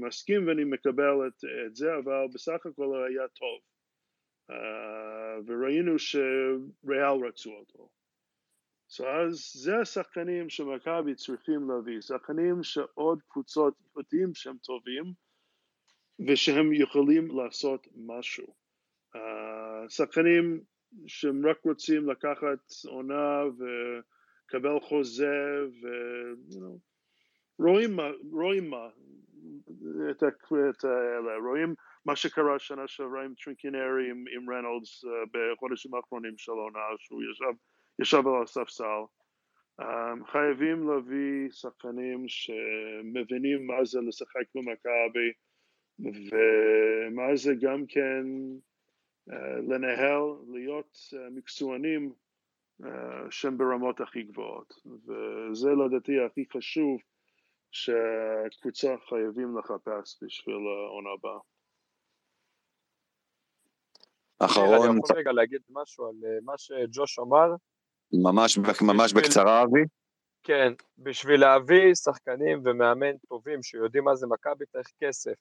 [0.07, 3.59] מסכים ואני מקבל את, את זה, אבל בסך הכל היה טוב.
[4.51, 7.89] Uh, וראינו שריאל רצו אותו.
[8.89, 15.13] So אז זה השחקנים שמכבי צריכים להביא, שחקנים שעוד קבוצות איכותיים שהם טובים
[16.27, 18.55] ושהם יכולים לעשות משהו.
[19.15, 19.19] Uh,
[19.89, 20.61] שחקנים
[21.07, 25.87] שהם רק רוצים לקחת עונה וקבל חוזה ו...
[26.49, 26.77] You know,
[27.89, 28.09] מה,
[28.69, 28.89] מה,
[30.11, 30.23] את,
[30.69, 31.75] את אלה, רואים
[32.05, 37.23] מה שקרה שנה שעברה עם טרינקינרי, עם, עם רנולדס uh, בחודשים האחרונים של העונה, שהוא
[37.23, 37.57] ישב
[37.99, 39.03] ישב על הספסל.
[39.81, 45.31] Um, חייבים להביא שחקנים שמבינים מה זה לשחק במכבי
[45.99, 48.23] ומה זה גם כן
[49.29, 49.33] uh,
[49.69, 50.21] לנהל,
[50.53, 52.13] להיות uh, מקצוענים
[52.81, 52.85] uh,
[53.29, 57.01] שהם ברמות הכי גבוהות וזה לדעתי הכי חשוב
[57.71, 61.39] שהקבוצה חייבים לחפש בשביל העונה הבאה.
[64.39, 64.89] אחרון.
[64.89, 67.55] אני יכול רגע להגיד משהו על מה שג'וש אמר.
[68.13, 69.81] ממש, ממש בשביל, בקצרה, אבי.
[70.43, 75.33] כן, בשביל להביא שחקנים ומאמן טובים שיודעים מה זה מכבי צריך כסף.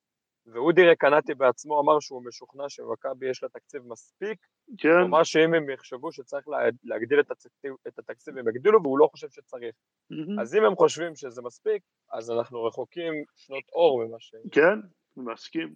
[0.46, 4.38] ואודי רקנטי בעצמו אמר שהוא משוכנע שמכבי יש לה תקציב מספיק.
[4.78, 4.88] כן.
[4.88, 8.98] הוא אמר שאם הם יחשבו שצריך לה, להגדיל את התקציב, את התקציב הם יגדילו, והוא
[8.98, 9.74] לא חושב שצריך.
[10.12, 10.42] Mm-hmm.
[10.42, 14.34] אז אם הם חושבים שזה מספיק, אז אנחנו רחוקים שנות אור ממה ש...
[14.52, 14.78] כן,
[15.16, 15.74] מסכים.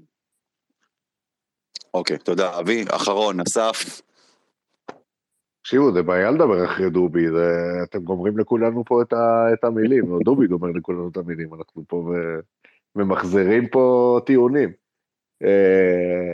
[1.95, 2.59] אוקיי, תודה.
[2.61, 4.01] אבי, אחרון, אסף.
[5.71, 7.53] תקשיבו, זה בעיה לדבר אחרי דובי, זה,
[7.83, 11.85] אתם גומרים לכולנו פה את, ה, את המילים, או דובי גומר לכולנו את המילים, אנחנו
[11.89, 12.11] פה ו,
[12.97, 14.73] ממחזרים פה טיעונים.
[15.43, 16.33] אה,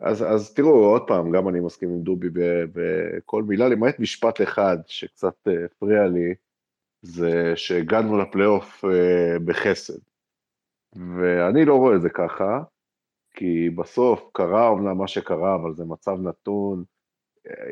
[0.00, 2.28] אז, אז תראו, עוד פעם, גם אני מסכים עם דובי
[2.72, 6.34] בכל מילה, למעט משפט אחד שקצת אה, הפריע לי,
[7.02, 9.98] זה שהגענו לפלייאוף אה, בחסד.
[10.92, 12.62] ואני לא רואה את זה ככה,
[13.34, 16.84] כי בסוף קרה אומנם מה שקרה, אבל זה מצב נתון.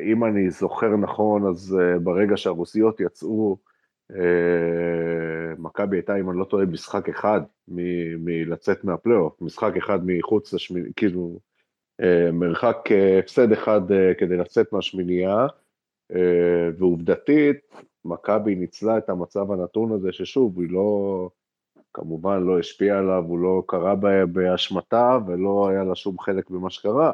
[0.03, 3.57] אם אני זוכר נכון, אז uh, ברגע שהרוסיות יצאו,
[4.11, 4.15] uh,
[5.57, 11.39] מכבי הייתה, אם אני לא טועה, משחק אחד מלצאת מהפלייאוף, משחק אחד מחוץ לשמיני, כאילו,
[12.33, 12.77] מרחק
[13.19, 13.81] הפסד אחד
[14.17, 15.47] כדי לצאת מהשמינייה,
[16.77, 17.57] ועובדתית,
[18.05, 21.29] מכבי ניצלה את המצב הנתון הזה, ששוב, היא לא,
[21.93, 23.95] כמובן לא השפיעה עליו, הוא לא קרה
[24.31, 27.11] באשמתה ולא היה לה שום חלק במה שקרה,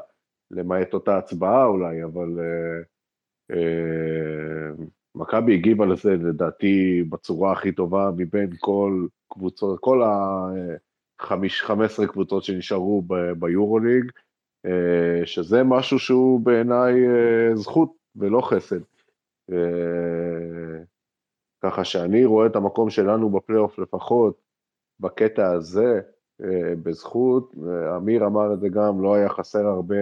[0.52, 2.82] למעט אותה הצבעה אולי, אבל אה,
[3.56, 4.86] אה,
[5.16, 13.04] מכבי הגיבה לזה לדעתי בצורה הכי טובה מבין כל קבוצות, כל ה-15 קבוצות שנשארו
[13.40, 14.12] ביורוליג,
[14.66, 18.80] אה, שזה משהו שהוא בעיניי אה, זכות ולא חסד.
[19.52, 20.84] אה,
[21.64, 24.42] ככה שאני רואה את המקום שלנו בפלייאוף לפחות
[25.00, 26.02] בקטע הזה,
[26.42, 27.56] אה, בזכות,
[27.98, 29.96] אמיר אמר את זה גם, לא היה חסר הרבה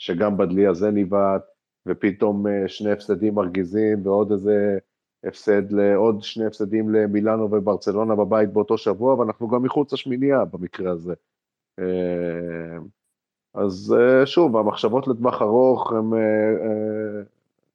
[0.00, 1.42] שגם בדלי הזה ניבט,
[1.86, 4.78] ופתאום אה, שני הפסדים מרגיזים ועוד איזה
[5.24, 11.14] הפסד, לעוד שני הפסדים למילאנו וברצלונה בבית באותו שבוע, ואנחנו גם מחוץ לשמינייה במקרה הזה.
[11.78, 12.78] אה,
[13.54, 13.94] אז
[14.24, 16.12] שוב, המחשבות לטווח ארוך, הם,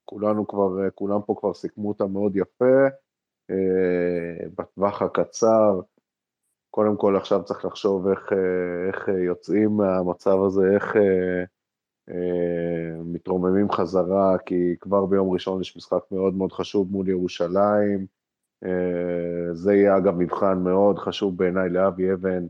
[0.06, 2.88] כולנו כבר, כולם פה כבר סיכמו אותם מאוד יפה.
[4.58, 5.82] בטווח הקצר,
[6.76, 11.44] קודם כל עכשיו צריך לחשוב איך, אה, איך אה, יוצאים מהמצב הזה, איך אה, אה,
[13.06, 18.06] מתרוממים חזרה, כי כבר ביום ראשון יש משחק מאוד מאוד חשוב מול ירושלים.
[18.64, 22.46] אה, זה יהיה אגב מבחן מאוד חשוב בעיניי לאבי אבן,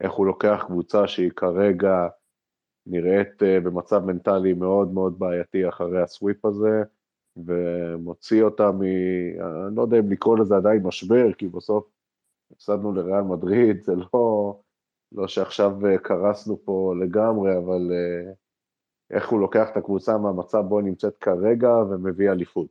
[0.00, 2.08] איך הוא לוקח קבוצה שהיא כרגע
[2.86, 6.82] נראית אה, במצב מנטלי מאוד מאוד בעייתי אחרי הסוויפ הזה,
[7.36, 8.82] ומוציא אותה מ...
[9.66, 11.84] אני לא יודע אם לקרוא לזה עדיין משבר, כי בסוף
[12.52, 14.60] הפסדנו לריאל מדריד, זה לא,
[15.12, 18.32] לא שעכשיו אה, קרסנו פה לגמרי, אבל אה,
[19.10, 22.68] איך הוא לוקח את הקבוצה מהמצב בו היא נמצאת כרגע ומביא אליפות.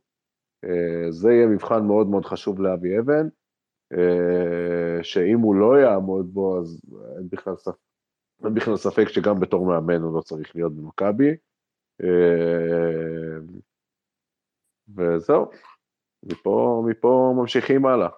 [0.64, 3.28] אה, זה יהיה מבחן מאוד מאוד חשוב לאבי אבן,
[5.02, 6.80] שאם הוא לא יעמוד בו, אז
[7.18, 7.76] אין בכלל ספק,
[8.44, 11.36] אין בכלל ספק שגם בתור מאמן הוא לא צריך להיות במכבי.
[14.96, 15.50] וזהו,
[16.22, 18.08] מפה, מפה ממשיכים הלאה.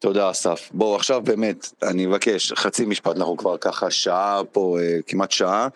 [0.00, 0.70] תודה אסף.
[0.74, 5.68] בואו עכשיו באמת, אני מבקש, חצי משפט, אנחנו כבר ככה שעה פה, אה, כמעט שעה,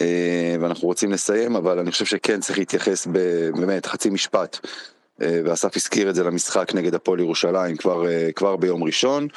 [0.00, 3.06] אה, ואנחנו רוצים לסיים, אבל אני חושב שכן צריך להתייחס
[3.54, 4.66] באמת, חצי משפט.
[5.22, 8.04] אה, ואסף הזכיר את זה למשחק נגד הפועל ירושלים כבר,
[8.34, 9.28] כבר ביום ראשון.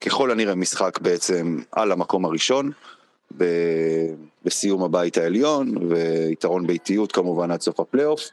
[0.00, 2.70] ככל הנראה משחק בעצם על המקום הראשון,
[3.36, 3.44] ב,
[4.44, 8.30] בסיום הבית העליון, ויתרון ביתיות כמובן עד סוף הפלייאוף.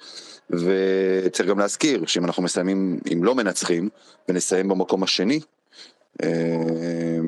[0.61, 3.89] וצריך גם להזכיר שאם אנחנו מסיימים, אם לא מנצחים,
[4.29, 5.39] ונסיים במקום השני,
[6.23, 7.19] אה,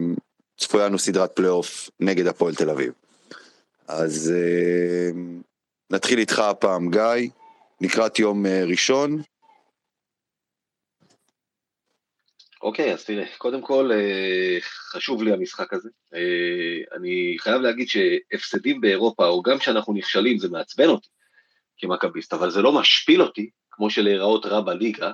[0.58, 2.94] צפויה לנו סדרת פלייאוף נגד הפועל תל אביב.
[3.88, 5.10] אז אה,
[5.90, 7.30] נתחיל איתך הפעם, גיא,
[7.82, 9.22] לקראת יום אה, ראשון.
[12.62, 13.92] אוקיי, אז תראה, קודם כל
[14.62, 15.90] חשוב לי המשחק הזה.
[16.96, 21.08] אני חייב להגיד שהפסדים באירופה, או גם כשאנחנו נכשלים, זה מעצבן אותי.
[21.78, 25.12] כמכביסט, אבל זה לא משפיל אותי, כמו שלהיראות רע בליגה,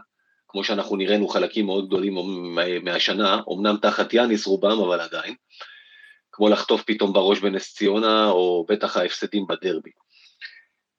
[0.47, 2.15] כמו שאנחנו נראינו חלקים מאוד גדולים
[2.83, 5.35] מהשנה, אמנם תחת יאניס רובם, אבל עדיין,
[6.31, 9.89] כמו לחטוף פתאום בראש בנס ציונה, או בטח ההפסדים בדרבי.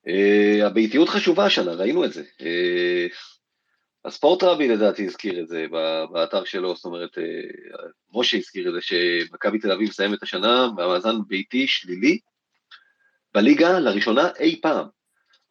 [0.08, 2.22] Uh, הביתיות חשובה השנה, ראינו את זה.
[2.22, 3.14] Uh,
[4.04, 5.66] הספורט רבי לדעתי הזכיר את זה
[6.12, 10.68] באתר שלו, זאת אומרת, uh, משה הזכיר את זה, שמכבי תל אביב מסיים את השנה
[10.76, 12.18] במאזן ביתי שלילי,
[13.34, 14.86] בליגה לראשונה אי פעם.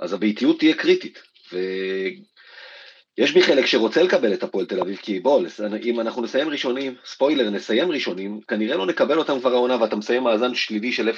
[0.02, 1.22] אז הביתיות תהיה קריטית.
[1.52, 5.42] ויש בי חלק שרוצה לקבל את הפועל תל אביב, כי בוא,
[5.84, 10.24] אם אנחנו נסיים ראשונים, ספוילר, נסיים ראשונים, כנראה לא נקבל אותם כבר העונה ואתה מסיים
[10.24, 11.14] מאזן שלילי של 0-3,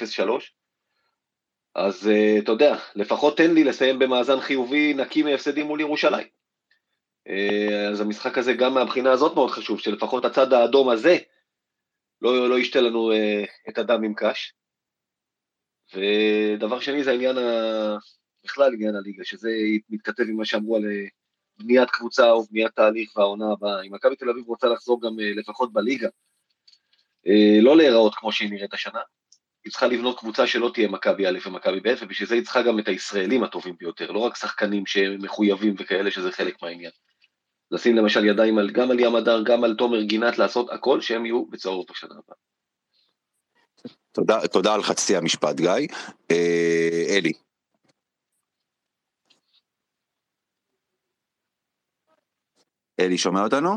[1.74, 6.26] אז uh, אתה יודע, לפחות תן לי לסיים במאזן חיובי נקי מהפסדים מול ירושלים.
[7.28, 11.16] Uh, אז המשחק הזה גם מהבחינה הזאת מאוד חשוב, שלפחות הצד האדום הזה
[12.22, 14.54] לא, לא ישתה לנו uh, את הדם עם קש.
[15.94, 17.96] ודבר שני זה העניין ה...
[18.44, 19.50] בכלל עניין הליגה, שזה
[19.90, 21.06] מתכתב עם מה שאמרו על אה,
[21.58, 23.82] בניית קבוצה או בניית תהליך והעונה הבאה.
[23.82, 26.08] אם מכבי תל אביב רוצה לחזור גם אה, לפחות בליגה,
[27.26, 29.00] אה, לא להיראות כמו שהיא נראית השנה,
[29.64, 32.78] היא צריכה לבנות קבוצה שלא תהיה מכבי א' ומכבי ב', ובשביל זה היא צריכה גם
[32.78, 36.90] את הישראלים הטובים ביותר, לא רק שחקנים שמחויבים וכאלה שזה חלק מהעניין.
[37.70, 41.26] לשים למשל ידיים על, גם על ים הדר, גם על תומר גינת, לעשות הכל שהם
[41.26, 42.36] יהיו בצהוב בשנה הבאה.
[44.12, 45.88] תודה, תודה על חצי המשפט, גיא.
[46.30, 47.32] אה, אלי.
[53.00, 53.70] אלי, שומע אותנו?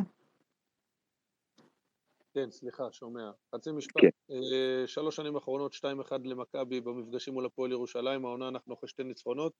[2.33, 3.31] כן, סליחה, שומע.
[3.55, 4.01] חצי משפט.
[4.01, 4.09] כן.
[4.31, 5.83] אה, שלוש שנים אחרונות, 2-1
[6.23, 9.53] למכבי במפגשים מול הפועל ירושלים, העונה אנחנו אחרי שתי ניצחונות.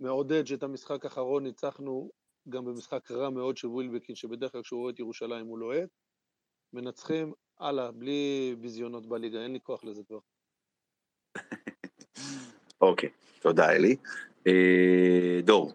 [0.00, 2.10] מעודד שאת המשחק האחרון ניצחנו
[2.48, 5.88] גם במשחק רע מאוד של ווילבקין, שבדרך כלל כשהוא רואה את ירושלים הוא לוהט.
[6.72, 10.18] מנצחים, הלאה, בלי ביזיונות בליגה, אין לי כוח לזה כבר.
[12.80, 13.10] אוקיי,
[13.40, 13.96] תודה אלי.
[14.46, 15.72] אה, דור.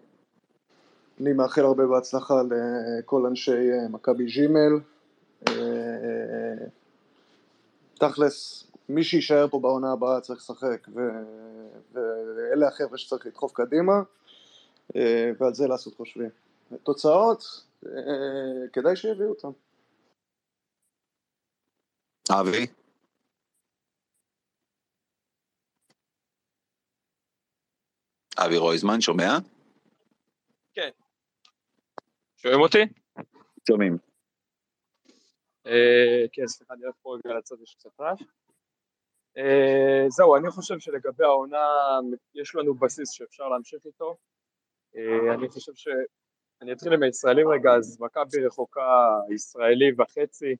[1.20, 4.80] אני מאחל הרבה בהצלחה לכל אנשי אה, מכבי ג'ימל.
[5.48, 6.66] אה,
[7.94, 14.02] תכלס, מי שיישאר פה בעונה הבאה צריך לשחק, ו- ואלה החבר'ה שצריך לדחוף קדימה,
[14.96, 16.30] אה, ועל זה לעשות חושבים.
[16.82, 17.44] תוצאות,
[17.86, 17.90] אה,
[18.72, 19.50] כדאי שיביאו אותם.
[22.30, 22.66] אבי.
[28.38, 29.38] אבי רויזמן, שומע?
[32.42, 32.78] שומעים אותי?
[33.68, 33.96] שומעים.
[35.66, 38.22] אה, כן, סליחה, אני הולך פה רגע לצד, יש קצת רעש.
[39.36, 41.66] אה, זהו, אני חושב שלגבי העונה,
[42.34, 44.16] יש לנו בסיס שאפשר להמשיך איתו.
[44.96, 45.88] אה, אני חושב ש...
[46.62, 50.56] אני אתחיל עם הישראלים רגע, אז מכבי רחוקה ישראלי וחצי.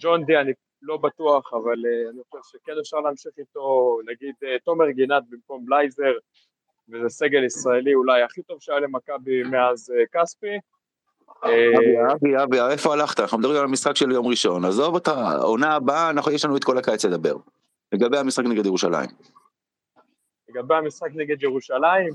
[0.00, 1.78] ג'ון די אני לא בטוח, אבל
[2.10, 4.34] אני חושב שכן אפשר להמשיך איתו, נגיד
[4.64, 6.12] תומר גינת במקום בלייזר,
[6.88, 10.56] וזה סגל ישראלי אולי הכי טוב שהיה למכבי מאז כספי.
[11.42, 13.20] אבי, אבי, אבי, איפה הלכת?
[13.20, 16.64] אנחנו מדברים על המשחק של יום ראשון, עזוב אותה, העונה הבאה, אנחנו, יש לנו את
[16.64, 17.36] כל הקיץ לדבר.
[17.92, 19.10] לגבי המשחק נגד ירושלים.
[20.48, 22.14] לגבי המשחק נגד ירושלים,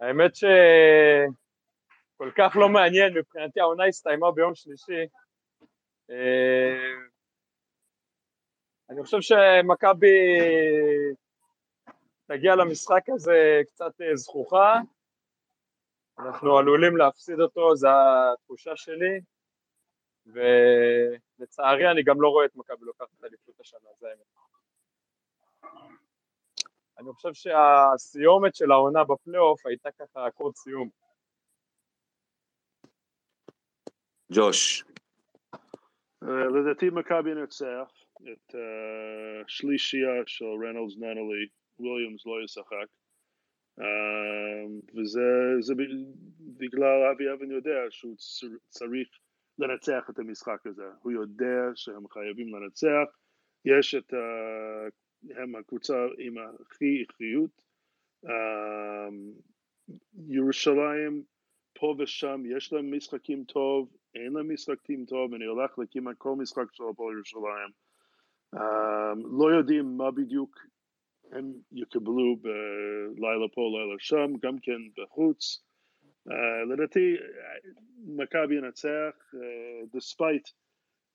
[0.00, 5.06] האמת שכל כך לא מעניין, מבחינתי העונה הסתיימה ביום שלישי.
[6.10, 6.94] אה,
[8.90, 10.38] אני חושב שמכבי
[12.26, 14.80] תגיע למשחק הזה קצת אה, זכוכה,
[16.18, 17.88] אנחנו עלולים להפסיד אותו, זו
[18.32, 19.20] התחושה שלי,
[20.26, 24.38] ולצערי אני גם לא רואה את מכבי לוקחת אליפות השנה, זה האמת.
[26.98, 30.88] אני חושב שהסיומת של העונה בפלייאוף הייתה ככה אקורד סיום.
[34.32, 34.84] ג'וש.
[36.22, 37.92] לדעתי מכבי נצח
[38.32, 38.54] את
[39.44, 41.48] השלישייה של רנולדס ננלי,
[41.78, 42.97] וויליאמס לא ישחק.
[44.96, 45.74] וזה
[46.40, 48.16] בגלל אבי אבן יודע שהוא
[48.68, 49.08] צריך
[49.58, 53.06] לנצח את המשחק הזה, הוא יודע שהם חייבים לנצח,
[53.64, 54.18] יש את, ה...
[55.30, 57.62] הם הקבוצה עם הכי איכיות,
[60.28, 61.22] ירושלים
[61.74, 66.72] פה ושם יש להם משחקים טוב, אין להם משחקים טוב, אני הולך לכמעט כל משחק
[66.72, 67.70] של הפועל ירושלים,
[69.38, 70.58] לא יודעים מה בדיוק
[71.32, 75.64] הם יקבלו בלילה פה, לילה שם, גם כן בחוץ.
[76.28, 77.16] Uh, לדעתי,
[78.06, 80.52] מכבי ינצח, uh, despite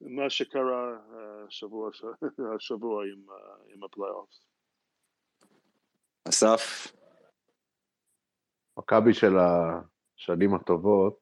[0.02, 0.98] מה שקרה
[1.48, 1.90] השבוע,
[2.56, 4.30] השבוע עם, uh, עם הפלייאוף.
[6.30, 6.92] אסף?
[8.78, 11.20] מכבי של השנים הטובות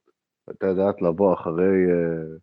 [0.47, 2.39] הייתה יודעת לבוא אחרי uh,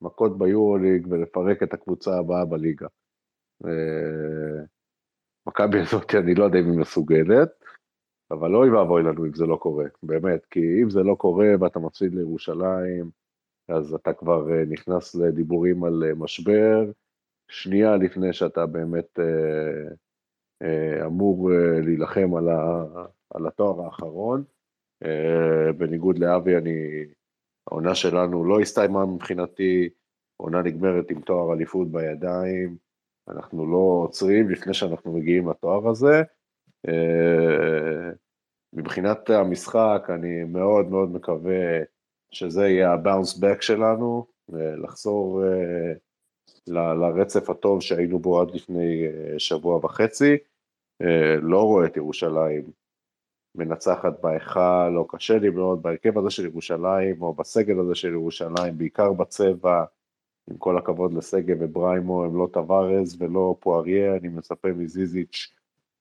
[0.00, 2.86] מכות ביורוליג ולפרק את הקבוצה הבאה בליגה.
[3.64, 3.68] Uh,
[5.48, 7.48] מכבי הזאת, אני לא יודע אם היא מסוגלת,
[8.30, 11.78] אבל אוי ואבוי לנו אם זה לא קורה, באמת, כי אם זה לא קורה ואתה
[11.78, 13.10] מפסיד לירושלים,
[13.68, 16.90] אז אתה כבר אה, נכנס לדיבורים על אה, משבר,
[17.50, 19.18] שנייה לפני שאתה באמת
[20.62, 21.50] אה, אמור
[21.84, 22.84] להילחם על, ה,
[23.30, 24.44] על התואר האחרון.
[25.78, 27.04] בניגוד לאבי, אני,
[27.66, 29.88] העונה שלנו לא הסתיימה מבחינתי,
[30.40, 32.76] העונה נגמרת עם תואר אליפות בידיים,
[33.30, 36.22] אנחנו לא עוצרים לפני שאנחנו מגיעים לתואר הזה.
[36.88, 38.10] אה,
[38.72, 41.82] מבחינת המשחק, אני מאוד מאוד מקווה
[42.30, 44.26] שזה יהיה הבאונס בק שלנו,
[44.82, 45.92] לחזור אה,
[46.94, 50.36] לרצף הטוב שהיינו בו עד לפני אה, שבוע וחצי.
[51.42, 52.62] לא רואה את ירושלים
[53.54, 58.78] מנצחת בהיכל, לא קשה לי מאוד בהרכב הזה של ירושלים, או בסגל הזה של ירושלים,
[58.78, 59.84] בעיקר בצבע,
[60.50, 65.52] עם כל הכבוד לשגב ובריימו, הם לא טווארז ולא פואריה, אני מצפה מזיזיץ'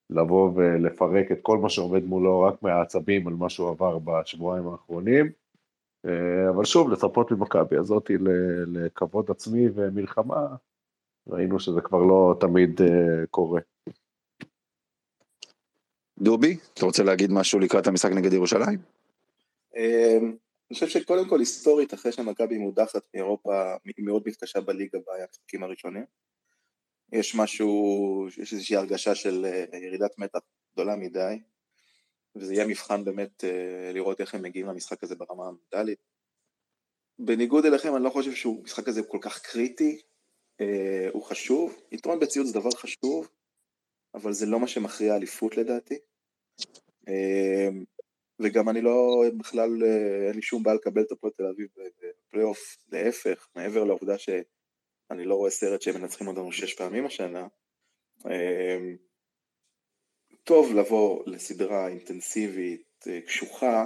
[0.10, 5.32] לבוא ולפרק את כל מה שעומד מולו רק מהעצבים על מה שהוא עבר בשבועיים האחרונים.
[6.06, 8.14] אה, אבל שוב, לצפות ממכבי הזאתי
[8.68, 10.48] לכבוד עצמי ומלחמה,
[11.28, 12.84] ראינו שזה כבר לא תמיד uh,
[13.30, 13.62] קורה.
[16.20, 18.80] דובי, אתה רוצה להגיד משהו לקראת המשחק נגד ירושלים?
[20.72, 26.06] אני חושב שקודם כל היסטורית, אחרי שמכבי מודחת מאירופה, היא מאוד מתקשה בליגה במשחקים הראשונים.
[27.12, 30.40] יש משהו, יש איזושהי הרגשה של אה, ירידת מתח
[30.74, 31.40] גדולה מדי,
[32.36, 36.00] וזה יהיה מבחן באמת אה, לראות איך הם מגיעים למשחק הזה ברמה המנטלית.
[37.20, 40.02] בניגוד אליכם, אני לא חושב שהמשחק הזה כל כך קריטי,
[40.62, 43.30] אה, הוא חשוב, יתרון בציוד זה דבר חשוב,
[44.14, 45.98] אבל זה לא מה שמכריע אליפות לדעתי.
[48.40, 49.84] וגם אני לא, בכלל,
[50.28, 51.68] אין לי שום בעיה לקבל את הפועל תל אביב
[52.28, 54.30] בפלייאוף, להפך, מעבר לעובדה ש...
[55.12, 57.48] אני לא רואה סרט שהם מנצחים אותנו שש פעמים השנה.
[58.26, 58.96] אמ,
[60.44, 63.86] טוב לבוא לסדרה אינטנסיבית, אה, קשוחה,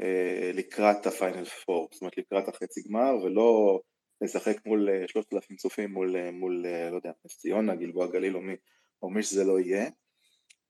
[0.00, 3.80] אה, לקראת הפיינל פור, זאת אומרת לקראת החצי גמר, ולא
[4.20, 8.40] לשחק מול אה, שלושת אלפים צופים מול, מול, לא יודע, נס ציונה, גלבוע גליל או
[8.40, 8.54] מי,
[9.02, 9.88] או מי שזה לא יהיה.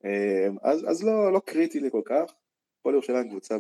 [0.05, 2.35] אמ, אז, אז לא, לא קריטי לי כל כך.
[2.85, 3.57] הפועל ירושלים קבוצה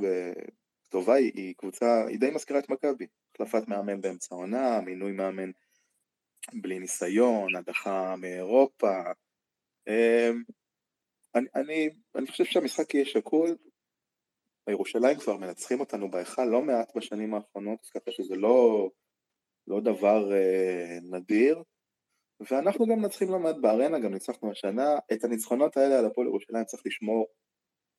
[0.88, 3.06] טובה, היא, היא קבוצה, היא די מזכירה את מכבי.
[3.34, 5.50] החלפת מאמן באמצע העונה, מינוי מאמן
[6.52, 8.92] בלי ניסיון, הדחה מאירופה.
[9.88, 10.42] אמ,
[11.34, 13.56] אני, אני, אני חושב שהמשחק יהיה שקול.
[14.66, 18.90] בירושלים כבר מנצחים אותנו בהיכל לא מעט בשנים האחרונות, ככה שזה לא,
[19.66, 21.62] לא דבר אה, נדיר.
[22.50, 24.98] ואנחנו גם מנצחים לא מעט בארנה, גם ניצחנו השנה.
[25.12, 27.26] את הניצחונות האלה על הפועל ירושלים צריך לשמור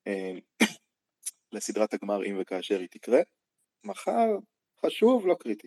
[0.06, 0.32] אה,
[1.52, 3.20] לסדרת הגמר אם וכאשר היא תקרה.
[3.84, 4.28] מחר
[4.86, 5.66] חשוב, לא קריטי.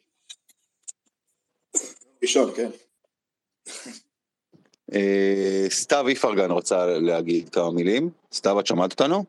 [2.21, 2.69] ראשון, כן.
[4.93, 8.09] אה, סתיו איפרגן רוצה להגיד כמה מילים.
[8.33, 9.23] סתיו, את שמעת אותנו?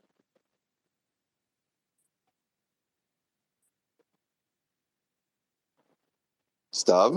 [6.74, 7.10] סתיו?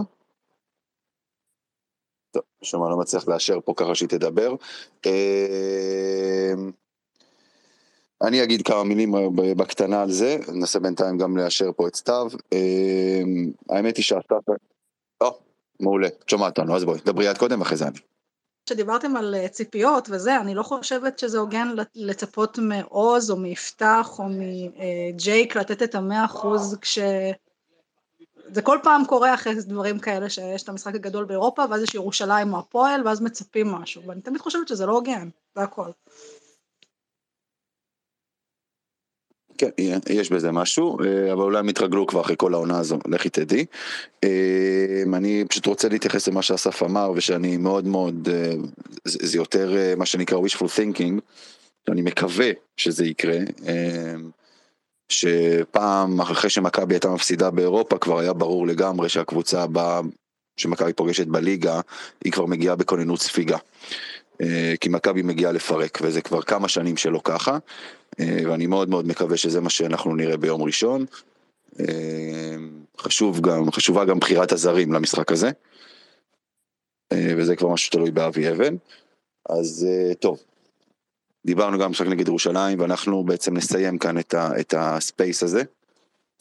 [2.32, 4.56] טוב, שמע, לא מצליח לאשר פה ככה שהיא תדבר.
[8.24, 9.16] אה, אני אגיד כמה מילים
[9.58, 12.28] בקטנה על זה, ננסה בינתיים גם לאשר פה את סתיו.
[12.54, 13.22] אה,
[13.70, 14.48] האמת היא שאסף...
[15.22, 15.40] או,
[15.80, 18.00] מעולה, שומעת אותנו, אז בואי, דברי את קודם ואחרי זה אני.
[18.66, 24.24] כשדיברתם על אה, ציפיות וזה, אני לא חושבת שזה הוגן לצפות מעוז או מיפתח או
[24.30, 27.00] מג'ייק לתת את המאה אחוז כש...
[28.48, 32.54] זה כל פעם קורה אחרי דברים כאלה שיש את המשחק הגדול באירופה ואז יש ירושלים
[32.54, 35.90] או הפועל ואז מצפים משהו ואני תמיד חושבת שזה לא הוגן, זה הכל.
[39.58, 39.70] כן,
[40.10, 43.66] יש בזה משהו, אה, אבל אולי הם יתרגלו כבר אחרי כל העונה הזו, לכי תדעי.
[44.24, 48.54] אה, אני פשוט רוצה להתייחס למה שאסף אמר, ושאני מאוד מאוד, אה,
[49.06, 51.20] זה יותר מה שנקרא wishful thinking,
[51.92, 53.38] אני מקווה שזה יקרה,
[55.10, 60.02] שפעם אחרי שמכבי הייתה מפסידה באירופה, כבר היה ברור לגמרי שהקבוצה הבאה
[60.58, 61.80] שמכבי פוגשת בליגה,
[62.24, 63.58] היא כבר מגיעה בכוננות ספיגה.
[64.82, 67.58] כי מכבי מגיעה לפרק, וזה כבר כמה שנים שלא ככה.
[68.20, 71.06] אה, ואני מאוד מאוד מקווה שזה מה שאנחנו נראה ביום ראשון.
[71.80, 72.56] אה,
[72.98, 75.52] חשוב גם, חשובה גם בחירת הזרים למשחק הזה,
[77.12, 78.76] אה, וזה כבר משהו שתלוי באבי אבן.
[79.50, 79.88] אז
[80.20, 80.38] טוב,
[81.46, 85.64] דיברנו גם במשחק נגד ירושלים, ואנחנו בעצם נסיים כאן את, ה, את ה space הזה.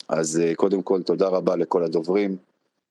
[0.09, 2.37] אז קודם כל, תודה רבה לכל הדוברים,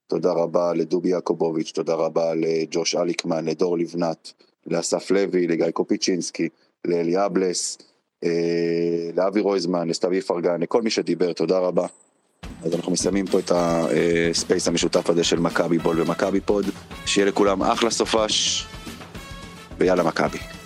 [0.08, 4.34] תודה רבה לדובי יעקובוביץ', תודה רבה לג'וש אליקמן, לדור לבנת,
[4.68, 6.50] לאסף לוי, לגיא קופיצ'ינסקי,
[6.86, 7.78] לאלי אבלס.
[8.24, 8.30] אה,
[9.16, 11.86] לאבי רויזמן, לסתיו איפרגן, לכל מי שדיבר, תודה רבה.
[12.64, 16.66] אז אנחנו מסיימים פה את ה space המשותף הזה של מכבי בול ומכבי פוד.
[17.06, 18.66] שיהיה לכולם אחלה סופש,
[19.78, 20.61] ויאללה מכבי.